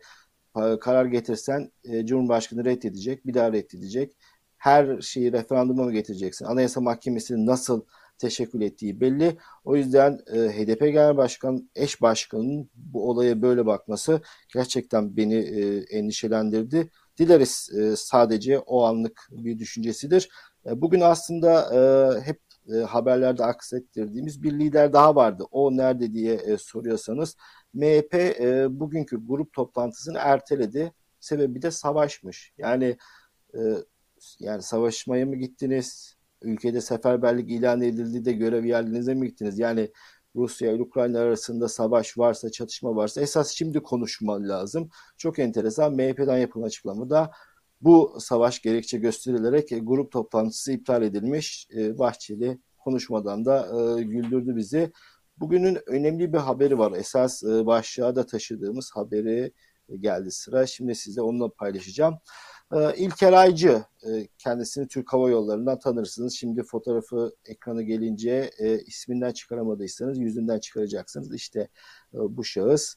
Karar 0.80 1.06
getirsen 1.06 1.72
e, 1.84 2.06
Cumhurbaşkanı 2.06 2.66
reddedecek, 2.66 3.28
bir 3.28 3.34
daha 3.34 3.54
reddedecek 3.54 4.18
her 4.64 5.02
şeyi 5.02 5.34
referanduma 5.34 5.84
mı 5.84 5.92
getireceksin? 5.94 6.46
Anayasa 6.46 6.82
Mahkemesi'nin 6.82 7.46
nasıl 7.46 7.82
teşekkül 8.18 8.62
ettiği 8.62 9.02
belli. 9.02 9.38
O 9.66 9.76
yüzden 9.76 10.20
e, 10.34 10.38
HDP 10.38 10.80
Genel 10.80 11.18
Başkan, 11.18 11.70
eş 11.76 12.02
başkanının 12.02 12.70
bu 12.76 13.10
olaya 13.10 13.42
böyle 13.42 13.66
bakması 13.66 14.22
gerçekten 14.54 15.18
beni 15.18 15.36
e, 15.36 15.78
endişelendirdi. 15.98 16.90
Dileriz 17.18 17.70
e, 17.80 17.96
sadece 17.96 18.60
o 18.60 18.84
anlık 18.84 19.28
bir 19.32 19.60
düşüncesidir. 19.60 20.30
E, 20.66 20.82
bugün 20.82 21.02
aslında 21.02 21.52
e, 21.76 22.22
hep 22.22 22.40
e, 22.74 22.78
haberlerde 22.78 23.46
aksettirdiğimiz 23.46 24.44
bir 24.44 24.52
lider 24.60 24.94
daha 24.94 25.16
vardı. 25.16 25.44
O 25.52 25.78
nerede 25.78 26.14
diye 26.14 26.34
e, 26.34 26.58
soruyorsanız 26.58 27.36
MHP 27.74 28.14
e, 28.16 28.68
bugünkü 28.80 29.28
grup 29.28 29.54
toplantısını 29.54 30.18
erteledi. 30.22 30.94
Sebebi 31.20 31.62
de 31.62 31.72
savaşmış. 31.72 32.54
Yani 32.58 32.98
E, 33.56 33.60
yani 34.40 34.62
savaşmaya 34.62 35.26
mı 35.26 35.36
gittiniz? 35.36 36.16
Ülkede 36.42 36.82
seferberlik 36.82 37.52
ilan 37.52 37.82
edildi 37.82 38.26
de 38.26 38.32
görev 38.34 38.66
yerlerinize 38.66 39.14
mi 39.14 39.28
gittiniz? 39.28 39.60
Yani 39.60 39.92
Rusya 40.36 40.72
ile 40.72 40.82
Ukrayna 40.82 41.20
arasında 41.20 41.68
savaş 41.68 42.18
varsa, 42.18 42.52
çatışma 42.52 42.96
varsa 42.96 43.22
esas 43.22 43.52
şimdi 43.52 43.80
konuşma 43.80 44.48
lazım. 44.48 44.90
Çok 45.18 45.40
enteresan. 45.40 45.94
MHP'den 45.96 46.38
yapılan 46.38 46.66
açıklamada 46.66 47.32
bu 47.82 48.18
savaş 48.20 48.62
gerekçe 48.62 48.98
gösterilerek 48.98 49.72
e, 49.72 49.80
grup 49.80 50.12
toplantısı 50.12 50.72
iptal 50.72 51.04
edilmiş. 51.04 51.68
E, 51.78 52.00
Bahçeli 52.00 52.60
konuşmadan 52.78 53.46
da 53.46 53.68
e, 53.68 54.04
güldürdü 54.04 54.56
bizi. 54.56 54.92
Bugünün 55.38 55.78
önemli 55.88 56.34
bir 56.34 56.38
haberi 56.38 56.78
var. 56.78 56.92
Esas 56.92 57.44
başlığa 57.44 58.16
da 58.16 58.26
taşıdığımız 58.26 58.92
haberi 58.94 59.52
geldi 60.00 60.32
sıra. 60.32 60.66
Şimdi 60.68 60.96
size 60.96 61.22
onunla 61.22 61.50
paylaşacağım. 61.50 62.16
İlker 62.98 63.34
Aycı, 63.34 63.84
kendisini 64.38 64.88
Türk 64.88 65.14
Hava 65.14 65.30
Yolları'ndan 65.30 65.80
tanırsınız. 65.80 66.34
Şimdi 66.34 66.64
fotoğrafı 66.64 67.36
ekrana 67.46 67.82
gelince 67.82 68.52
isminden 68.86 69.32
çıkaramadıysanız 69.32 70.20
yüzünden 70.20 70.60
çıkaracaksınız. 70.60 71.34
İşte 71.34 71.68
bu 72.14 72.44
şahıs. 72.44 72.96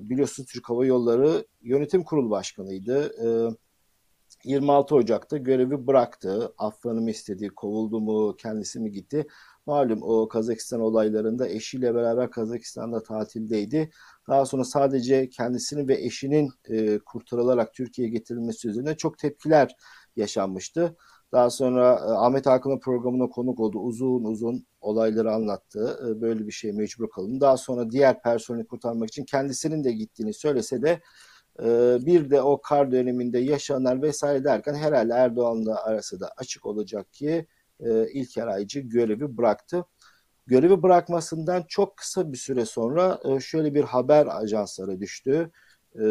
Biliyorsunuz 0.00 0.48
Türk 0.52 0.68
Hava 0.68 0.86
Yolları 0.86 1.46
Yönetim 1.62 2.04
Kurulu 2.04 2.30
Başkanı'ydı. 2.30 3.12
26 4.44 4.94
Ocak'ta 4.94 5.36
görevi 5.36 5.86
bıraktı. 5.86 6.52
Affını 6.58 7.00
mı 7.00 7.10
istedi, 7.10 7.48
kovuldu 7.48 8.00
mu, 8.00 8.36
kendisi 8.36 8.80
mi 8.80 8.92
gitti? 8.92 9.26
Malum 9.66 10.02
o 10.02 10.28
Kazakistan 10.28 10.80
olaylarında 10.80 11.48
eşiyle 11.48 11.94
beraber 11.94 12.30
Kazakistan'da 12.30 13.02
tatildeydi. 13.02 13.90
Daha 14.28 14.46
sonra 14.46 14.64
sadece 14.64 15.28
kendisinin 15.28 15.88
ve 15.88 15.94
eşinin 15.94 16.50
e, 16.68 16.98
kurtarılarak 16.98 17.74
Türkiye'ye 17.74 18.12
getirilmesi 18.12 18.68
üzerine 18.68 18.96
çok 18.96 19.18
tepkiler 19.18 19.76
yaşanmıştı. 20.16 20.96
Daha 21.32 21.50
sonra 21.50 21.92
e, 21.92 22.12
Ahmet 22.12 22.46
Hakan'ın 22.46 22.80
programına 22.80 23.28
konuk 23.28 23.60
oldu. 23.60 23.78
Uzun 23.78 24.24
uzun 24.24 24.66
olayları 24.80 25.32
anlattı. 25.32 25.98
E, 26.08 26.20
böyle 26.20 26.46
bir 26.46 26.52
şeye 26.52 26.72
mecbur 26.72 27.10
kalın. 27.10 27.40
Daha 27.40 27.56
sonra 27.56 27.90
diğer 27.90 28.22
personeli 28.22 28.66
kurtarmak 28.66 29.08
için 29.08 29.24
kendisinin 29.24 29.84
de 29.84 29.92
gittiğini 29.92 30.34
söylese 30.34 30.82
de 30.82 31.00
ee, 31.62 31.98
bir 32.06 32.30
de 32.30 32.42
o 32.42 32.60
kar 32.60 32.92
döneminde 32.92 33.38
yaşanan 33.38 34.02
vesaire 34.02 34.44
derken 34.44 34.74
herhalde 34.74 35.12
Erdoğan'la 35.12 35.84
arası 35.84 36.20
da 36.20 36.32
açık 36.36 36.66
olacak 36.66 37.12
ki 37.12 37.46
e, 37.80 38.10
İlker 38.12 38.46
Aycı 38.46 38.80
görevi 38.80 39.36
bıraktı. 39.36 39.84
Görevi 40.46 40.82
bırakmasından 40.82 41.64
çok 41.68 41.96
kısa 41.96 42.32
bir 42.32 42.38
süre 42.38 42.64
sonra 42.66 43.20
e, 43.24 43.40
şöyle 43.40 43.74
bir 43.74 43.84
haber 43.84 44.26
ajanslara 44.30 45.00
düştü. 45.00 45.50
E, 46.00 46.04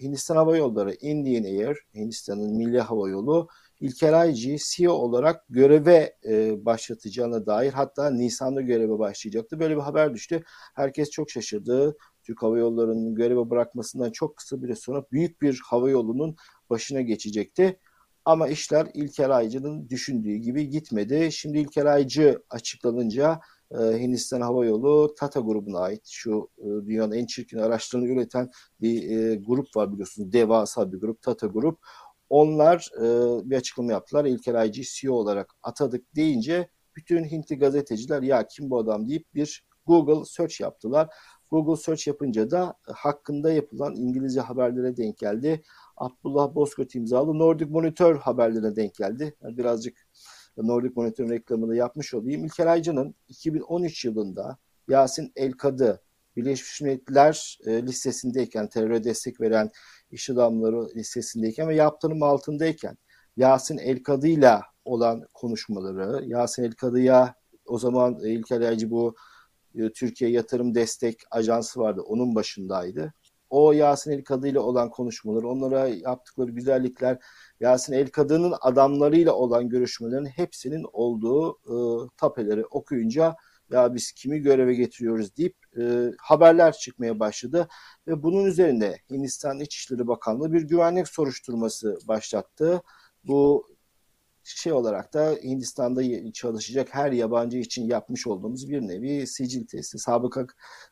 Hindistan 0.00 0.36
Hava 0.36 0.56
Yolları, 0.56 0.94
Indian 0.94 1.44
Air, 1.44 1.78
Hindistan'ın 1.94 2.56
milli 2.56 2.80
hava 2.80 3.08
yolu 3.08 3.48
İlker 3.80 4.12
Aycı'yı 4.12 4.58
CEO 4.58 4.92
olarak 4.92 5.44
göreve 5.48 6.16
e, 6.28 6.64
başlatacağına 6.64 7.46
dair 7.46 7.72
hatta 7.72 8.10
Nisan'da 8.10 8.60
göreve 8.60 8.98
başlayacaktı. 8.98 9.60
Böyle 9.60 9.76
bir 9.76 9.80
haber 9.80 10.14
düştü. 10.14 10.42
Herkes 10.74 11.10
çok 11.10 11.30
şaşırdı. 11.30 11.96
Türk 12.22 12.42
Hava 12.42 12.58
Yolları'nın 12.58 13.14
göreve 13.14 13.50
bırakmasından 13.50 14.10
çok 14.10 14.36
kısa 14.36 14.62
bir 14.62 14.74
sonra 14.74 15.04
büyük 15.12 15.42
bir 15.42 15.60
hava 15.64 15.90
yolunun 15.90 16.36
başına 16.70 17.00
geçecekti. 17.00 17.78
Ama 18.28 18.48
işler 18.48 18.90
İlker 18.94 19.30
Aycı'nın 19.30 19.88
düşündüğü 19.88 20.34
gibi 20.34 20.68
gitmedi. 20.68 21.32
Şimdi 21.32 21.58
İlker 21.58 21.86
Aycı 21.86 22.42
açıklanınca 22.50 23.40
e, 23.70 23.78
Hindistan 23.78 24.40
Hava 24.40 24.64
Yolu 24.64 25.14
Tata 25.18 25.40
grubuna 25.40 25.78
ait 25.78 26.06
şu 26.06 26.50
e, 26.58 26.64
dünyanın 26.64 27.12
en 27.12 27.26
çirkin 27.26 27.58
araçlarını 27.58 28.08
üreten 28.08 28.50
bir 28.80 29.10
e, 29.10 29.34
grup 29.34 29.76
var 29.76 29.92
biliyorsunuz. 29.92 30.32
Devasa 30.32 30.92
bir 30.92 30.98
grup 30.98 31.22
Tata 31.22 31.46
Grup. 31.46 31.78
Onlar 32.28 32.90
e, 32.98 33.04
bir 33.50 33.56
açıklama 33.56 33.92
yaptılar. 33.92 34.24
İlker 34.24 34.54
Aycı'yı 34.54 34.86
CEO 34.90 35.14
olarak 35.14 35.54
atadık 35.62 36.16
deyince 36.16 36.68
bütün 36.96 37.24
Hintli 37.24 37.58
gazeteciler 37.58 38.22
ya 38.22 38.46
kim 38.46 38.70
bu 38.70 38.78
adam 38.78 39.08
deyip 39.08 39.34
bir 39.34 39.64
Google 39.86 40.24
search 40.24 40.60
yaptılar. 40.60 41.08
Google 41.50 41.82
search 41.82 42.06
yapınca 42.06 42.50
da 42.50 42.74
hakkında 42.82 43.52
yapılan 43.52 43.94
İngilizce 43.94 44.40
haberlere 44.40 44.96
denk 44.96 45.18
geldi. 45.18 45.62
Abdullah 45.98 46.54
Bozkurt 46.54 46.94
imzalı 46.94 47.38
Nordic 47.38 47.70
Monitor 47.70 48.16
haberlerine 48.16 48.76
denk 48.76 48.94
geldi. 48.94 49.34
Yani 49.42 49.58
birazcık 49.58 50.06
Nordic 50.56 50.92
Monitor'un 50.96 51.30
reklamını 51.30 51.76
yapmış 51.76 52.14
olayım. 52.14 52.44
İlker 52.44 52.66
Aycı'nın 52.66 53.14
2013 53.28 54.04
yılında 54.04 54.58
Yasin 54.88 55.32
Elkadı 55.36 56.02
Birleşmiş 56.36 56.80
Milletler 56.80 57.58
e, 57.66 57.82
listesindeyken, 57.82 58.68
teröre 58.68 59.04
destek 59.04 59.40
veren 59.40 59.70
iş 60.10 60.30
adamları 60.30 60.88
listesindeyken 60.96 61.68
ve 61.68 61.74
yaptırım 61.74 62.22
altındayken 62.22 62.98
Yasin 63.36 63.78
Elkadı'yla 63.78 64.62
olan 64.84 65.22
konuşmaları, 65.34 66.24
Yasin 66.24 66.62
Elkadı'ya 66.62 67.34
o 67.66 67.78
zaman 67.78 68.18
İlker 68.24 68.60
Aycı 68.60 68.90
bu 68.90 69.14
e, 69.74 69.92
Türkiye 69.92 70.30
Yatırım 70.30 70.74
Destek 70.74 71.20
Ajansı 71.30 71.80
vardı. 71.80 72.00
Onun 72.00 72.34
başındaydı. 72.34 73.12
O 73.50 73.72
Yasin 73.72 74.10
El 74.10 74.24
Kadı 74.24 74.48
ile 74.48 74.58
olan 74.60 74.90
konuşmalar, 74.90 75.42
onlara 75.42 75.88
yaptıkları 75.88 76.50
güzellikler, 76.50 77.18
Yasin 77.60 77.92
El 77.92 78.08
Kadı'nın 78.08 78.54
adamlarıyla 78.60 79.32
olan 79.32 79.68
görüşmelerin 79.68 80.26
hepsinin 80.26 80.86
olduğu 80.92 81.52
e, 81.52 81.74
tapeleri 82.16 82.64
okuyunca 82.66 83.36
ya 83.70 83.94
biz 83.94 84.12
kimi 84.12 84.40
göreve 84.40 84.74
getiriyoruz 84.74 85.36
deyip 85.36 85.56
e, 85.80 86.10
haberler 86.20 86.72
çıkmaya 86.72 87.20
başladı. 87.20 87.68
Ve 88.06 88.22
bunun 88.22 88.44
üzerine 88.44 88.96
Hindistan 89.10 89.60
İçişleri 89.60 90.06
Bakanlığı 90.08 90.52
bir 90.52 90.62
güvenlik 90.62 91.08
soruşturması 91.08 91.98
başlattı. 92.08 92.82
Bu 93.24 93.68
şey 94.56 94.72
olarak 94.72 95.14
da 95.14 95.30
Hindistan'da 95.42 96.32
çalışacak 96.32 96.88
her 96.90 97.12
yabancı 97.12 97.58
için 97.58 97.86
yapmış 97.88 98.26
olduğumuz 98.26 98.68
bir 98.68 98.80
nevi 98.80 99.26
sicil 99.26 99.66
testi, 99.66 99.98
sabıka 99.98 100.46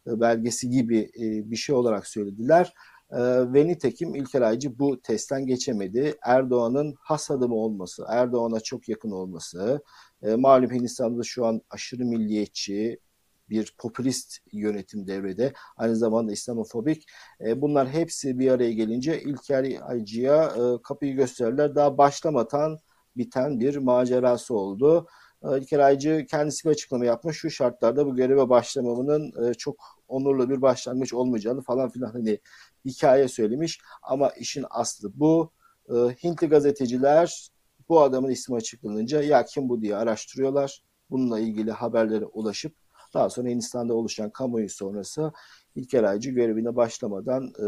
e, 0.06 0.20
belgesi 0.20 0.70
gibi 0.70 0.98
e, 0.98 1.50
bir 1.50 1.56
şey 1.56 1.74
olarak 1.74 2.06
söylediler. 2.06 2.74
E, 3.10 3.18
ve 3.52 3.66
nitekim 3.66 4.14
İlker 4.14 4.42
Aycı 4.42 4.78
bu 4.78 5.02
testten 5.02 5.46
geçemedi. 5.46 6.14
Erdoğan'ın 6.22 6.94
has 6.98 7.30
adımı 7.30 7.54
olması, 7.54 8.04
Erdoğan'a 8.08 8.60
çok 8.60 8.88
yakın 8.88 9.10
olması, 9.10 9.80
malum 10.22 10.70
Hindistan'da 10.70 11.22
şu 11.22 11.46
an 11.46 11.60
aşırı 11.70 12.04
milliyetçi, 12.04 12.98
bir 13.50 13.74
popülist 13.78 14.38
yönetim 14.52 15.06
devrede. 15.06 15.52
Aynı 15.76 15.96
zamanda 15.96 16.32
İslamofobik. 16.32 17.06
bunlar 17.56 17.88
hepsi 17.88 18.38
bir 18.38 18.50
araya 18.50 18.72
gelince 18.72 19.22
İlker 19.22 19.72
Aycı'ya 19.82 20.52
kapıyı 20.84 21.16
gösterdiler. 21.16 21.74
Daha 21.74 21.98
başlamadan 21.98 22.78
biten 23.16 23.60
bir 23.60 23.76
macerası 23.76 24.54
oldu. 24.54 25.06
Ee, 25.42 25.58
İlker 25.58 25.78
Aycı 25.78 26.26
kendisi 26.30 26.64
bir 26.64 26.70
açıklama 26.70 27.04
yapmış. 27.04 27.36
Şu 27.36 27.50
şartlarda 27.50 28.06
bu 28.06 28.16
göreve 28.16 28.48
başlamamının 28.48 29.50
e, 29.50 29.54
çok 29.54 29.76
onurlu 30.08 30.50
bir 30.50 30.62
başlangıç 30.62 31.14
olmayacağını 31.14 31.62
falan 31.62 31.90
filan 31.90 32.12
hani 32.12 32.38
hikaye 32.84 33.28
söylemiş. 33.28 33.80
Ama 34.02 34.30
işin 34.30 34.64
aslı 34.70 35.12
bu. 35.14 35.52
Ee, 35.88 35.94
Hintli 35.94 36.46
gazeteciler 36.46 37.50
bu 37.88 38.00
adamın 38.02 38.30
ismi 38.30 38.56
açıklanınca 38.56 39.22
ya 39.22 39.44
kim 39.44 39.68
bu 39.68 39.82
diye 39.82 39.96
araştırıyorlar. 39.96 40.82
Bununla 41.10 41.40
ilgili 41.40 41.70
haberlere 41.70 42.24
ulaşıp 42.24 42.74
daha 43.14 43.30
sonra 43.30 43.48
Hindistan'da 43.48 43.94
oluşan 43.94 44.30
kamuoyu 44.30 44.68
sonrası 44.68 45.32
İlker 45.74 46.02
Aycı 46.02 46.30
görevine 46.30 46.76
başlamadan 46.76 47.44
e, 47.44 47.66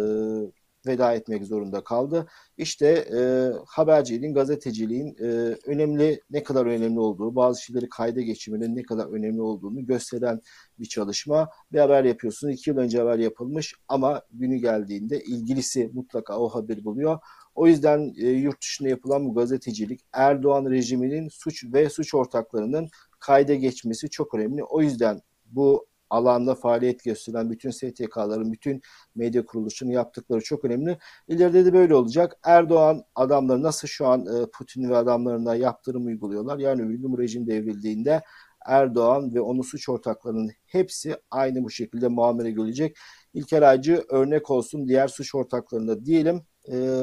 veda 0.88 1.14
etmek 1.14 1.44
zorunda 1.44 1.84
kaldı. 1.84 2.26
İşte 2.56 2.86
e, 2.88 3.20
haberciliğin, 3.66 4.34
gazeteciliğin 4.34 5.16
e, 5.20 5.26
önemli, 5.66 6.20
ne 6.30 6.42
kadar 6.42 6.66
önemli 6.66 7.00
olduğu, 7.00 7.36
bazı 7.36 7.62
şeyleri 7.62 7.88
kayda 7.88 8.20
geçirmenin 8.20 8.76
ne 8.76 8.82
kadar 8.82 9.06
önemli 9.06 9.42
olduğunu 9.42 9.86
gösteren 9.86 10.40
bir 10.78 10.86
çalışma. 10.86 11.48
Bir 11.72 11.78
haber 11.78 12.04
yapıyorsunuz, 12.04 12.54
iki 12.54 12.70
yıl 12.70 12.76
önce 12.76 12.98
haber 12.98 13.18
yapılmış 13.18 13.74
ama 13.88 14.22
günü 14.32 14.56
geldiğinde 14.56 15.20
ilgilisi 15.20 15.90
mutlaka 15.92 16.38
o 16.38 16.48
haberi 16.48 16.84
buluyor. 16.84 17.18
O 17.54 17.66
yüzden 17.66 18.14
e, 18.18 18.28
yurt 18.28 18.60
dışında 18.62 18.88
yapılan 18.88 19.28
bu 19.28 19.34
gazetecilik 19.34 20.00
Erdoğan 20.12 20.70
rejiminin 20.70 21.28
suç 21.28 21.64
ve 21.72 21.88
suç 21.90 22.14
ortaklarının 22.14 22.88
kayda 23.20 23.54
geçmesi 23.54 24.10
çok 24.10 24.34
önemli. 24.34 24.64
O 24.64 24.82
yüzden 24.82 25.20
bu 25.44 25.86
alanda 26.10 26.54
faaliyet 26.54 27.04
gösteren 27.04 27.50
bütün 27.50 27.70
STK'ların, 27.70 28.52
bütün 28.52 28.82
medya 29.14 29.44
kuruluşunun 29.44 29.90
yaptıkları 29.90 30.40
çok 30.40 30.64
önemli. 30.64 30.98
İleride 31.28 31.64
de 31.64 31.72
böyle 31.72 31.94
olacak. 31.94 32.38
Erdoğan 32.44 33.04
adamları 33.14 33.62
nasıl 33.62 33.88
şu 33.88 34.06
an 34.06 34.20
e, 34.20 34.46
Putin 34.58 34.90
ve 34.90 34.96
adamlarına 34.96 35.54
yaptırım 35.54 36.06
uyguluyorlar. 36.06 36.58
Yani 36.58 36.82
öbür 36.82 37.18
rejim 37.18 37.46
devrildiğinde 37.46 38.22
Erdoğan 38.66 39.34
ve 39.34 39.40
onun 39.40 39.62
suç 39.62 39.88
ortaklarının 39.88 40.50
hepsi 40.66 41.16
aynı 41.30 41.64
bu 41.64 41.70
şekilde 41.70 42.08
muamele 42.08 42.50
görecek. 42.50 42.96
İlker 43.34 43.62
Aycı 43.62 44.04
örnek 44.08 44.50
olsun 44.50 44.88
diğer 44.88 45.08
suç 45.08 45.34
ortaklarında 45.34 46.04
diyelim. 46.04 46.42
E, 46.72 47.02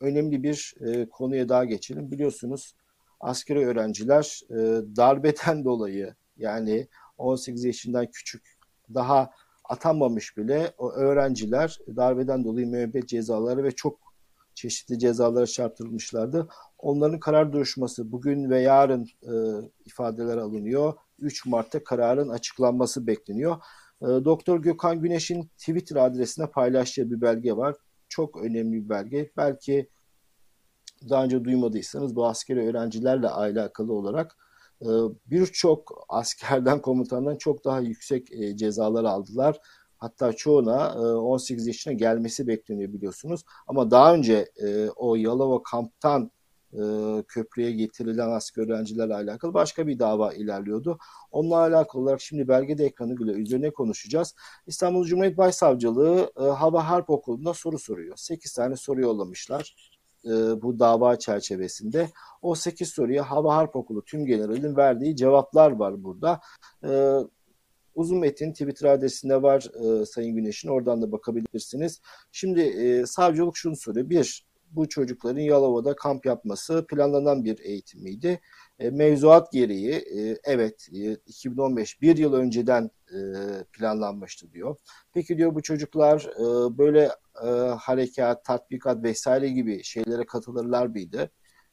önemli 0.00 0.42
bir 0.42 0.74
e, 0.80 1.08
konuya 1.08 1.48
daha 1.48 1.64
geçelim. 1.64 2.10
Biliyorsunuz 2.10 2.74
askeri 3.20 3.66
öğrenciler 3.66 4.40
e, 4.50 4.56
darbeden 4.96 5.64
dolayı 5.64 6.14
yani 6.36 6.88
18 7.20 7.64
yaşından 7.64 8.06
küçük 8.06 8.58
daha 8.94 9.30
atanmamış 9.64 10.36
bile 10.36 10.74
o 10.78 10.92
öğrenciler 10.92 11.78
darbeden 11.96 12.44
dolayı 12.44 12.66
müebbet 12.66 13.08
cezaları 13.08 13.64
ve 13.64 13.70
çok 13.70 14.10
çeşitli 14.54 14.98
cezalara 14.98 15.46
çarptırılmışlardı. 15.46 16.48
Onların 16.78 17.20
karar 17.20 17.52
duruşması 17.52 18.12
bugün 18.12 18.50
ve 18.50 18.60
yarın 18.60 19.06
e, 19.22 19.32
ifadeler 19.84 20.36
alınıyor. 20.36 20.94
3 21.18 21.46
Mart'ta 21.46 21.84
kararın 21.84 22.28
açıklanması 22.28 23.06
bekleniyor. 23.06 23.56
E, 24.02 24.06
Doktor 24.06 24.62
Gökhan 24.62 25.00
Güneş'in 25.00 25.50
Twitter 25.58 25.96
adresine 25.96 26.46
paylaştığı 26.46 27.10
bir 27.10 27.20
belge 27.20 27.56
var. 27.56 27.76
Çok 28.08 28.42
önemli 28.42 28.84
bir 28.84 28.88
belge. 28.88 29.30
Belki 29.36 29.88
daha 31.08 31.24
önce 31.24 31.44
duymadıysanız 31.44 32.16
bu 32.16 32.26
askeri 32.26 32.68
öğrencilerle 32.68 33.28
alakalı 33.28 33.92
olarak 33.92 34.36
birçok 35.26 36.04
askerden 36.08 36.82
komutandan 36.82 37.36
çok 37.36 37.64
daha 37.64 37.80
yüksek 37.80 38.32
e, 38.32 38.56
cezalar 38.56 39.04
aldılar. 39.04 39.60
Hatta 39.98 40.32
çoğuna 40.32 40.94
18 41.18 41.66
e, 41.66 41.70
yaşına 41.70 41.92
gelmesi 41.92 42.46
bekleniyor 42.46 42.92
biliyorsunuz. 42.92 43.44
Ama 43.66 43.90
daha 43.90 44.14
önce 44.14 44.48
o 44.96 45.16
Yalova 45.16 45.62
kamptan 45.62 46.30
köprüye 47.28 47.72
getirilen 47.72 48.30
asker 48.30 48.62
öğrencilerle 48.62 49.14
alakalı 49.14 49.54
başka 49.54 49.86
bir 49.86 49.98
dava 49.98 50.32
ilerliyordu. 50.32 50.98
Onunla 51.30 51.56
alakalı 51.56 52.02
olarak 52.02 52.20
şimdi 52.20 52.48
belgede 52.48 52.84
ekranı 52.84 53.16
bile 53.16 53.32
üzerine 53.32 53.70
konuşacağız. 53.70 54.34
İstanbul 54.66 55.04
Cumhuriyet 55.04 55.38
Başsavcılığı 55.38 56.32
Hava 56.36 56.88
Harp 56.88 57.10
Okulu'nda 57.10 57.54
soru 57.54 57.78
soruyor. 57.78 58.16
8 58.16 58.52
tane 58.52 58.76
soru 58.76 59.00
yollamışlar 59.00 59.89
e, 60.24 60.62
bu 60.62 60.78
dava 60.78 61.16
çerçevesinde. 61.16 62.10
O 62.42 62.54
8 62.54 62.88
soruya 62.88 63.30
Hava 63.30 63.56
Harp 63.56 63.76
Okulu 63.76 64.04
tüm 64.04 64.26
generalin 64.26 64.76
verdiği 64.76 65.16
cevaplar 65.16 65.70
var 65.70 66.04
burada. 66.04 66.40
E, 66.84 67.18
uzun 67.94 68.18
metin 68.18 68.52
Twitter 68.52 68.88
adresinde 68.88 69.42
var 69.42 69.70
e, 69.74 70.06
Sayın 70.06 70.36
Güneş'in. 70.36 70.68
Oradan 70.68 71.02
da 71.02 71.12
bakabilirsiniz. 71.12 72.00
Şimdi 72.32 72.60
e, 72.60 73.06
savcılık 73.06 73.56
şunu 73.56 73.76
soruyor. 73.76 74.10
Bir, 74.10 74.46
bu 74.70 74.88
çocukların 74.88 75.40
Yalova'da 75.40 75.96
kamp 75.96 76.26
yapması 76.26 76.86
planlanan 76.88 77.44
bir 77.44 77.58
eğitim 77.58 78.02
miydi? 78.02 78.40
E, 78.78 78.90
mevzuat 78.90 79.52
gereği 79.52 79.92
e, 79.92 80.38
evet 80.44 80.88
e, 80.92 81.12
2015 81.12 82.02
bir 82.02 82.16
yıl 82.16 82.32
önceden 82.32 82.90
e, 83.14 83.20
planlanmıştı 83.72 84.52
diyor. 84.52 84.76
Peki 85.12 85.38
diyor 85.38 85.54
bu 85.54 85.62
çocuklar 85.62 86.20
e, 86.20 86.78
böyle 86.78 87.10
e, 87.44 87.48
harekat, 87.80 88.44
tatbikat 88.44 89.02
vesaire 89.02 89.48
gibi 89.48 89.84
şeylere 89.84 90.26
katılırlar 90.26 90.86
mıydı? 90.86 91.30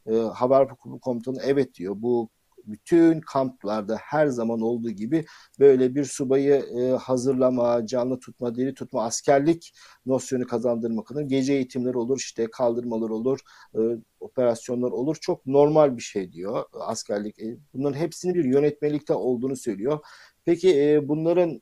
E, 0.07 0.15
Haber 0.15 0.67
Komutanı 1.01 1.37
evet 1.43 1.75
diyor. 1.75 1.95
Bu 1.97 2.29
bütün 2.67 3.21
kamplarda 3.21 3.97
her 4.01 4.27
zaman 4.27 4.61
olduğu 4.61 4.89
gibi 4.89 5.25
böyle 5.59 5.95
bir 5.95 6.05
subayı 6.05 6.53
e, 6.53 6.89
hazırlama, 6.91 7.85
canlı 7.85 8.19
tutma, 8.19 8.55
diri 8.55 8.73
tutma, 8.73 9.03
askerlik 9.03 9.73
nosyonu 10.05 10.47
kazandırmak 10.47 11.11
adına 11.11 11.21
gece 11.21 11.53
eğitimleri 11.53 11.97
olur, 11.97 12.17
işte 12.17 12.47
kaldırmalar 12.51 13.09
olur, 13.09 13.39
e, 13.75 13.79
operasyonlar 14.19 14.91
olur. 14.91 15.17
Çok 15.21 15.45
normal 15.45 15.97
bir 15.97 16.01
şey 16.01 16.31
diyor 16.31 16.63
askerlik. 16.73 17.39
E, 17.39 17.57
bunların 17.73 17.99
hepsinin 17.99 18.33
bir 18.33 18.45
yönetmelikte 18.45 19.13
olduğunu 19.13 19.55
söylüyor. 19.55 19.99
Peki 20.47 20.81
e, 20.81 21.07
bunların 21.07 21.61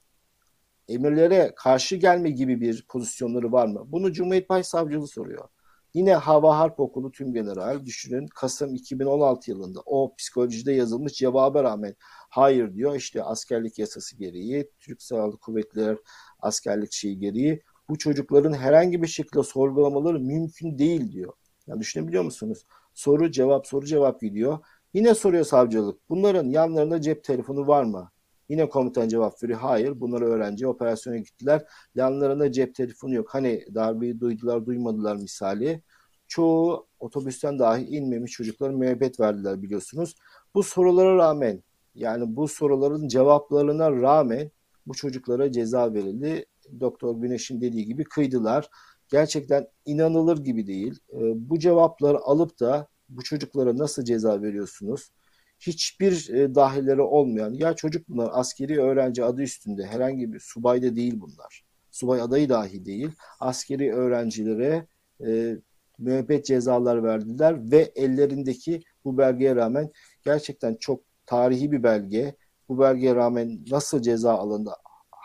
emirlere 0.88 1.54
karşı 1.56 1.96
gelme 1.96 2.30
gibi 2.30 2.62
bir 2.62 2.86
pozisyonları 2.90 3.52
var 3.52 3.68
mı? 3.68 3.84
Bunu 3.88 4.14
Cumhuriyet 4.14 4.50
Başsavcılığı 4.50 5.08
soruyor. 5.08 5.48
Yine 5.94 6.16
Hava 6.16 6.58
Harp 6.58 6.80
Okulu 6.80 7.12
Tüm 7.12 7.34
General 7.34 7.86
düşünün 7.86 8.28
Kasım 8.28 8.76
2016 8.76 9.52
yılında 9.52 9.80
o 9.86 10.16
psikolojide 10.16 10.74
yazılmış 10.74 11.14
cevaba 11.14 11.64
rağmen 11.64 11.96
hayır 12.30 12.74
diyor. 12.74 12.96
İşte 12.96 13.24
askerlik 13.24 13.80
yasası 13.80 14.18
gereği, 14.18 14.72
Türk 14.80 15.02
Silahlı 15.02 15.38
Kuvvetler 15.38 15.98
askerlik 16.40 16.92
şeyi 16.94 17.20
gereği 17.20 17.62
bu 17.90 17.98
çocukların 17.98 18.54
herhangi 18.54 19.02
bir 19.02 19.08
şekilde 19.08 19.44
sorgulamaları 19.44 20.20
mümkün 20.20 20.78
değil 20.78 21.12
diyor. 21.12 21.34
Yani 21.68 21.80
düşünebiliyor 21.80 22.24
musunuz? 22.24 22.66
Soru 22.94 23.32
cevap 23.32 23.68
soru 23.68 23.86
cevap 23.86 24.22
gidiyor. 24.22 24.60
Yine 24.94 25.16
soruyor 25.16 25.46
savcılık. 25.46 26.10
Bunların 26.10 26.50
yanlarında 26.50 27.02
cep 27.02 27.24
telefonu 27.24 27.68
var 27.68 27.84
mı? 27.84 28.12
Yine 28.50 28.70
komutan 28.70 29.08
cevap 29.08 29.44
veriyor. 29.44 29.60
Hayır 29.60 30.00
bunlar 30.00 30.22
öğrenci 30.22 30.68
operasyona 30.68 31.18
gittiler. 31.18 31.66
Yanlarında 31.96 32.52
cep 32.52 32.76
telefonu 32.76 33.14
yok. 33.14 33.30
Hani 33.34 33.66
darbeyi 33.76 34.20
duydular 34.20 34.66
duymadılar 34.66 35.16
misali. 35.16 35.82
Çoğu 36.28 36.88
otobüsten 37.00 37.60
dahi 37.60 37.86
inmemiş 37.86 38.32
çocuklar 38.32 38.70
müebbet 38.70 39.20
verdiler 39.20 39.62
biliyorsunuz. 39.62 40.16
Bu 40.56 40.64
sorulara 40.64 41.18
rağmen 41.18 41.64
yani 41.96 42.36
bu 42.36 42.48
soruların 42.48 43.08
cevaplarına 43.08 43.92
rağmen 43.92 44.52
bu 44.88 44.94
çocuklara 44.94 45.52
ceza 45.52 45.94
verildi. 45.94 46.46
Doktor 46.80 47.16
Güneş'in 47.22 47.62
dediği 47.62 47.86
gibi 47.86 48.04
kıydılar. 48.04 48.70
Gerçekten 49.10 49.68
inanılır 49.86 50.38
gibi 50.38 50.68
değil. 50.68 51.00
Ee, 51.14 51.18
bu 51.50 51.60
cevapları 51.60 52.20
alıp 52.20 52.60
da 52.60 52.88
bu 53.10 53.24
çocuklara 53.24 53.78
nasıl 53.78 54.04
ceza 54.04 54.42
veriyorsunuz? 54.42 55.12
Hiçbir 55.60 56.30
e, 56.30 56.56
dahilleri 56.56 57.02
olmayan 57.02 57.54
ya 57.54 57.74
çocuk 57.74 58.10
bunlar 58.10 58.30
askeri 58.34 58.82
öğrenci 58.82 59.24
adı 59.24 59.42
üstünde 59.42 59.86
herhangi 59.86 60.34
bir 60.34 60.40
subay 60.40 60.82
da 60.82 60.96
değil 60.96 61.22
bunlar. 61.22 61.66
Subay 61.92 62.22
adayı 62.22 62.50
dahi 62.50 62.86
değil. 62.86 63.12
Askeri 63.40 63.94
öğrencilere 63.94 64.88
e, 65.26 65.56
müebbet 66.00 66.46
cezalar 66.46 67.04
verdiler 67.04 67.72
ve 67.72 67.92
ellerindeki 67.96 68.82
bu 69.06 69.18
belgeye 69.18 69.56
rağmen 69.56 69.92
gerçekten 70.26 70.76
çok 70.76 71.02
tarihi 71.26 71.72
bir 71.72 71.84
belge. 71.84 72.36
Bu 72.70 72.80
belgeye 72.80 73.16
rağmen 73.16 73.66
nasıl 73.72 74.02
ceza 74.02 74.34
alındı 74.34 74.72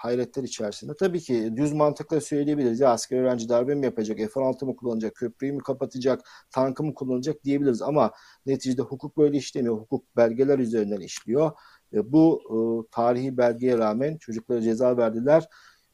hayretler 0.02 0.42
içerisinde. 0.42 0.92
Tabii 0.98 1.20
ki 1.20 1.52
düz 1.56 1.72
mantıkla 1.72 2.20
söyleyebiliriz. 2.20 2.80
Ya 2.80 2.90
asker 2.90 3.18
öğrenci 3.18 3.48
darbe 3.48 3.74
mi 3.74 3.84
yapacak, 3.84 4.18
F-16 4.18 4.64
mı 4.64 4.76
kullanacak, 4.76 5.14
köprüyü 5.14 5.52
mü 5.52 5.58
kapatacak, 5.58 6.20
tankı 6.50 6.84
mı 6.84 6.94
kullanacak 6.94 7.44
diyebiliriz. 7.44 7.82
Ama 7.82 8.12
neticede 8.46 8.82
hukuk 8.82 9.16
böyle 9.16 9.36
işlemiyor. 9.36 9.76
Hukuk 9.76 10.16
belgeler 10.16 10.58
üzerinden 10.58 11.00
işliyor. 11.00 11.52
E, 11.92 12.12
bu 12.12 12.40
e, 12.50 12.56
tarihi 12.90 13.36
belgeye 13.36 13.78
rağmen 13.78 14.16
çocuklara 14.16 14.62
ceza 14.62 14.96
verdiler. 14.96 15.48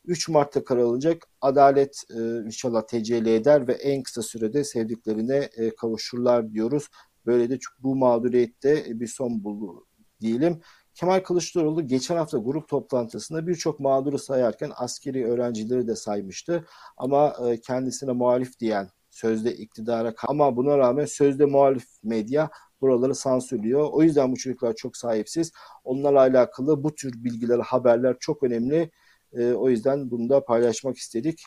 3 0.05 0.29
Mart'ta 0.29 0.64
karar 0.64 0.83
alacak. 0.83 1.29
Adalet 1.40 2.03
e, 2.11 2.47
inşallah 2.47 2.87
tecelli 2.87 3.35
eder 3.35 3.69
ve 3.69 3.73
en 3.73 4.03
kısa 4.03 4.23
sürede 4.23 4.64
sevdiklerine 4.64 5.49
e, 5.57 5.77
kavuşurlar 5.77 6.53
diyoruz. 6.53 6.88
Böyle 7.27 7.51
de 7.51 7.59
bu 7.83 7.97
mağduriyette 7.97 9.01
bir 9.01 9.07
son 9.07 9.45
buldu 9.45 9.87
diyelim. 10.21 10.61
Kemal 10.97 11.21
Kılıçdaroğlu 11.21 11.87
geçen 11.87 12.17
hafta 12.17 12.39
grup 12.39 12.69
toplantısında 12.69 13.47
birçok 13.47 13.81
mağduru 13.81 14.19
sayarken 14.19 14.73
askeri 14.77 15.27
öğrencileri 15.27 15.89
de 15.89 15.97
saymıştı. 15.97 16.67
Ama 16.97 17.37
e, 17.47 17.61
kendisine 17.61 18.13
muhalif 18.13 18.61
diyen 18.61 18.89
sözde 19.11 19.55
iktidara 19.55 20.15
ama 20.29 20.57
buna 20.57 20.79
rağmen 20.79 21.05
sözde 21.05 21.45
muhalif 21.45 21.85
medya 22.03 22.51
buraları 22.81 23.15
sansürlüyor. 23.15 23.89
O 23.93 24.03
yüzden 24.03 24.33
bu 24.33 24.37
çocuklar 24.37 24.75
çok 24.75 24.97
sahipsiz. 24.97 25.53
Onlarla 25.85 26.21
alakalı 26.21 26.85
bu 26.85 26.95
tür 26.95 27.25
bilgiler, 27.25 27.59
haberler 27.59 28.17
çok 28.21 28.43
önemli. 28.43 28.91
E, 29.33 29.53
o 29.53 29.69
yüzden 29.69 30.11
bunu 30.11 30.29
da 30.29 30.45
paylaşmak 30.45 30.97
istedik. 30.97 31.43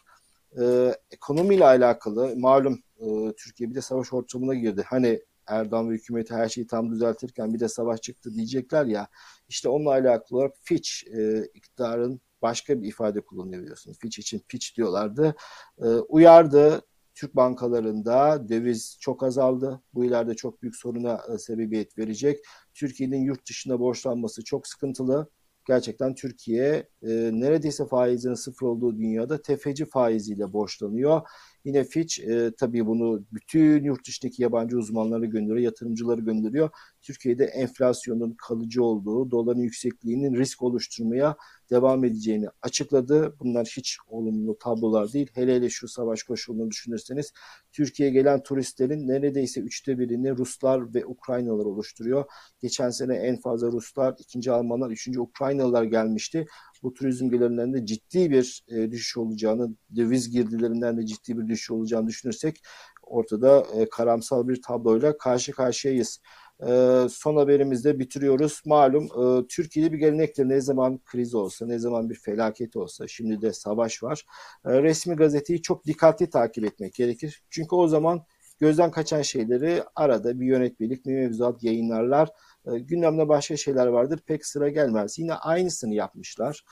E, 0.61 0.95
ekonomiyle 1.11 1.65
alakalı 1.65 2.33
malum 2.37 2.79
e, 2.99 3.05
Türkiye 3.37 3.69
bir 3.69 3.75
de 3.75 3.81
savaş 3.81 4.13
ortamına 4.13 4.53
girdi. 4.53 4.83
Hani 4.87 5.21
Erdoğan 5.49 5.89
ve 5.89 5.93
hükümeti 5.93 6.33
her 6.33 6.49
şeyi 6.49 6.67
tam 6.67 6.91
düzeltirken 6.91 7.53
bir 7.53 7.59
de 7.59 7.67
savaş 7.67 8.01
çıktı 8.01 8.33
diyecekler 8.33 8.85
ya. 8.85 9.07
İşte 9.49 9.69
onunla 9.69 9.89
alakalı 9.89 10.39
olarak 10.39 10.53
Fitch 10.63 10.89
e, 11.17 11.45
iktidarın 11.53 12.21
başka 12.41 12.81
bir 12.81 12.87
ifade 12.87 13.21
kullanıyor 13.21 13.61
biliyorsunuz. 13.61 13.97
Fitch 13.99 14.19
için 14.19 14.39
pitch 14.47 14.77
diyorlardı. 14.77 15.35
E, 15.81 15.85
uyardı. 15.87 16.81
Türk 17.15 17.35
bankalarında 17.35 18.49
döviz 18.49 18.97
çok 18.99 19.23
azaldı. 19.23 19.81
Bu 19.93 20.05
ileride 20.05 20.35
çok 20.35 20.61
büyük 20.61 20.75
soruna 20.75 21.21
e, 21.33 21.37
sebebiyet 21.37 21.97
verecek. 21.97 22.39
Türkiye'nin 22.73 23.21
yurt 23.21 23.49
dışında 23.49 23.79
borçlanması 23.79 24.43
çok 24.43 24.67
sıkıntılı 24.67 25.29
gerçekten 25.69 26.15
Türkiye 26.15 26.87
e, 27.03 27.09
neredeyse 27.33 27.87
faizin 27.87 28.33
sıfır 28.33 28.67
olduğu 28.67 28.97
dünyada 28.97 29.41
tefeci 29.41 29.85
faiziyle 29.85 30.53
borçlanıyor. 30.53 31.21
Yine 31.65 31.83
Fitch 31.83 32.19
e, 32.19 32.51
tabii 32.57 32.85
bunu 32.85 33.25
bütün 33.31 33.83
yurt 33.83 34.07
dışındaki 34.07 34.43
yabancı 34.43 34.77
uzmanları 34.77 35.25
gönderiyor, 35.25 35.57
yatırımcıları 35.57 36.21
gönderiyor. 36.21 36.69
Türkiye'de 37.01 37.45
enflasyonun 37.45 38.35
kalıcı 38.47 38.83
olduğu, 38.83 39.31
doların 39.31 39.59
yüksekliğinin 39.59 40.35
risk 40.35 40.63
oluşturmaya 40.63 41.35
devam 41.71 42.03
edeceğini 42.05 42.47
açıkladı. 42.61 43.35
Bunlar 43.39 43.73
hiç 43.77 43.97
olumlu 44.07 44.57
tablolar 44.59 45.13
değil. 45.13 45.29
Hele 45.33 45.55
hele 45.55 45.69
şu 45.69 45.87
savaş 45.87 46.23
koşulunu 46.23 46.71
düşünürseniz 46.71 47.31
Türkiye'ye 47.71 48.13
gelen 48.13 48.43
turistlerin 48.43 49.07
neredeyse 49.07 49.61
üçte 49.61 49.99
birini 49.99 50.37
Ruslar 50.37 50.93
ve 50.93 51.05
Ukraynalılar 51.05 51.65
oluşturuyor. 51.65 52.25
Geçen 52.61 52.89
sene 52.89 53.15
en 53.15 53.35
fazla 53.41 53.71
Ruslar, 53.71 54.15
ikinci 54.19 54.51
Almanlar, 54.51 54.89
üçüncü 54.89 55.19
Ukraynalılar 55.19 55.83
gelmişti. 55.83 56.45
Bu 56.83 56.93
turizm 56.93 57.29
gelirlerinde 57.29 57.81
de 57.81 57.85
ciddi 57.85 58.31
bir 58.31 58.63
e, 58.67 58.91
düşüş 58.91 59.17
olacağını, 59.17 59.75
döviz 59.95 60.31
girdilerinden 60.31 60.97
de 60.97 61.05
ciddi 61.05 61.37
bir 61.37 61.47
düşüş 61.47 61.71
olacağını 61.71 62.07
düşünürsek 62.07 62.61
ortada 63.01 63.65
e, 63.73 63.89
karamsal 63.89 64.47
bir 64.47 64.61
tabloyla 64.61 65.17
karşı 65.17 65.51
karşıyayız. 65.51 66.19
E, 66.67 67.07
son 67.09 67.35
haberimizde 67.35 67.99
bitiriyoruz. 67.99 68.61
Malum 68.65 69.03
e, 69.05 69.47
Türkiye'de 69.47 69.91
bir 69.93 69.97
gelenektir 69.97 70.49
ne 70.49 70.61
zaman 70.61 70.99
kriz 71.05 71.35
olsa, 71.35 71.65
ne 71.65 71.79
zaman 71.79 72.09
bir 72.09 72.15
felaket 72.15 72.75
olsa, 72.75 73.07
şimdi 73.07 73.41
de 73.41 73.53
savaş 73.53 74.03
var. 74.03 74.25
E, 74.65 74.83
resmi 74.83 75.15
gazeteyi 75.15 75.61
çok 75.61 75.85
dikkatli 75.85 76.29
takip 76.29 76.65
etmek 76.65 76.93
gerekir. 76.93 77.43
Çünkü 77.49 77.75
o 77.75 77.87
zaman 77.87 78.23
gözden 78.59 78.91
kaçan 78.91 79.21
şeyleri 79.21 79.83
arada 79.95 80.39
bir 80.39 80.45
yönetmelik, 80.45 81.05
bir 81.05 81.13
mevzuat 81.13 81.63
yayınlarlar. 81.63 82.29
E, 82.65 82.79
gündemde 82.79 83.29
başka 83.29 83.57
şeyler 83.57 83.87
vardır. 83.87 84.19
Pek 84.25 84.45
sıra 84.45 84.69
gelmez. 84.69 85.19
Yine 85.19 85.33
aynısını 85.33 85.93
yapmışlar. 85.93 86.63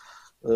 E, 0.43 0.51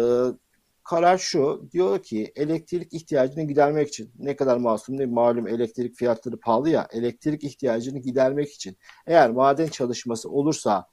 karar 0.83 1.17
şu. 1.17 1.69
Diyor 1.71 2.03
ki 2.03 2.31
elektrik 2.35 2.93
ihtiyacını 2.93 3.43
gidermek 3.43 3.87
için 3.87 4.11
ne 4.19 4.35
kadar 4.35 4.57
masum 4.57 4.97
değil 4.97 5.09
malum 5.09 5.47
elektrik 5.47 5.95
fiyatları 5.95 6.39
pahalı 6.39 6.69
ya 6.69 6.87
elektrik 6.91 7.43
ihtiyacını 7.43 7.99
gidermek 7.99 8.51
için 8.53 8.77
eğer 9.07 9.31
maden 9.31 9.67
çalışması 9.67 10.29
olursa 10.29 10.87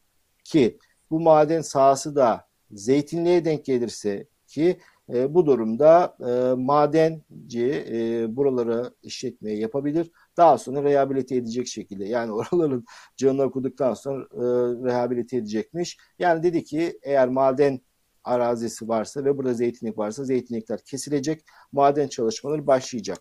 ki 0.45 0.79
bu 1.11 1.21
maden 1.21 1.61
sahası 1.61 2.17
da 2.17 2.49
zeytinliğe 2.71 3.45
denk 3.45 3.65
gelirse 3.65 4.27
ki 4.47 4.79
e, 5.15 5.35
bu 5.35 5.47
durumda 5.47 6.17
e, 6.21 6.55
madenci 6.55 7.85
e, 7.91 8.27
buraları 8.37 8.95
işletmeye 9.03 9.59
yapabilir. 9.59 10.11
Daha 10.37 10.59
sonra 10.59 10.83
rehabilite 10.83 11.37
edecek 11.37 11.67
şekilde 11.67 12.05
yani 12.05 12.33
oraların 12.53 12.85
canını 13.17 13.43
okuduktan 13.43 13.95
sonra 13.95 14.25
e, 14.33 14.45
rehabilite 14.87 15.37
edecekmiş. 15.37 15.99
Yani 16.19 16.43
dedi 16.43 16.65
ki 16.65 16.99
eğer 17.03 17.29
maden 17.29 17.81
arazisi 18.25 18.89
varsa 18.89 19.25
ve 19.25 19.39
burada 19.39 19.55
zeytinlik 19.55 19.99
varsa 19.99 20.25
zeytinlikler 20.25 20.81
kesilecek. 20.85 21.45
Maden 21.73 22.09
çalışmaları 22.09 22.67
başlayacak. 22.67 23.19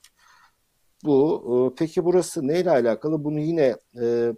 Bu 1.05 1.71
e, 1.71 1.75
peki 1.77 2.05
burası 2.05 2.47
neyle 2.47 2.71
alakalı? 2.71 3.23
Bunu 3.23 3.39
yine 3.39 3.75
e, 4.01 4.33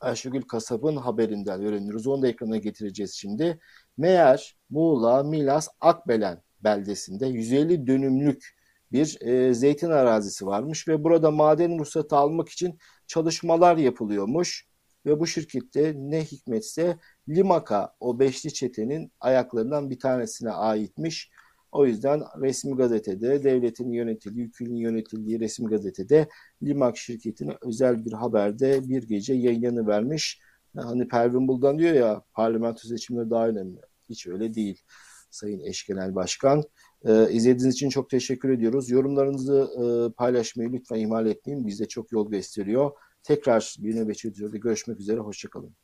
Ayşegül 0.00 0.42
Kasap'ın 0.42 0.96
haberinden 0.96 1.64
öğreniyoruz. 1.64 2.06
Onu 2.06 2.22
da 2.22 2.28
ekrana 2.28 2.56
getireceğiz 2.56 3.14
şimdi. 3.14 3.60
Meğer 3.96 4.56
Muğla, 4.70 5.22
Milas, 5.22 5.68
Akbelen 5.80 6.42
beldesinde 6.64 7.26
150 7.26 7.86
dönümlük 7.86 8.54
bir 8.92 9.18
e, 9.20 9.54
zeytin 9.54 9.90
arazisi 9.90 10.46
varmış 10.46 10.88
ve 10.88 11.04
burada 11.04 11.30
maden 11.30 11.78
ruhsatı 11.78 12.16
almak 12.16 12.48
için 12.48 12.78
çalışmalar 13.06 13.76
yapılıyormuş. 13.76 14.66
Ve 15.06 15.20
bu 15.20 15.26
şirkette 15.26 15.94
ne 15.96 16.24
hikmetse 16.24 16.98
Limaka 17.28 17.94
o 18.00 18.18
beşli 18.18 18.52
çetenin 18.52 19.12
ayaklarından 19.20 19.90
bir 19.90 19.98
tanesine 19.98 20.50
aitmiş. 20.50 21.30
O 21.72 21.86
yüzden 21.86 22.22
resmi 22.40 22.76
gazetede 22.76 23.44
devletin 23.44 23.92
yönetildiği, 23.92 24.46
hükümün 24.46 24.76
yönetildiği 24.76 25.40
resmi 25.40 25.68
gazetede 25.68 26.28
Limak 26.62 26.96
şirketine 26.96 27.56
özel 27.62 28.04
bir 28.04 28.12
haberde 28.12 28.88
bir 28.88 29.02
gece 29.08 29.34
yayınlanı 29.34 29.86
vermiş. 29.86 30.40
Hani 30.76 31.08
Pervin 31.08 31.48
Buldan 31.48 31.78
diyor 31.78 31.94
ya 31.94 32.22
parlamento 32.32 32.88
seçimleri 32.88 33.30
daha 33.30 33.48
önemli. 33.48 33.80
Hiç 34.08 34.26
öyle 34.26 34.54
değil 34.54 34.82
Sayın 35.30 35.60
Eş 35.60 35.86
Genel 35.86 36.14
Başkan. 36.14 36.62
Ee, 37.04 37.30
izlediğiniz 37.30 37.74
için 37.74 37.88
çok 37.88 38.10
teşekkür 38.10 38.48
ediyoruz. 38.48 38.90
Yorumlarınızı 38.90 39.68
e, 39.78 40.12
paylaşmayı 40.12 40.72
lütfen 40.72 40.96
ihmal 40.96 41.26
etmeyin. 41.26 41.66
Bize 41.66 41.88
çok 41.88 42.12
yol 42.12 42.30
gösteriyor. 42.30 42.90
Tekrar 43.24 43.76
bir 43.78 43.96
nöbetçi 43.96 44.28
görüşmek 44.58 45.00
üzere. 45.00 45.20
Hoşçakalın. 45.20 45.76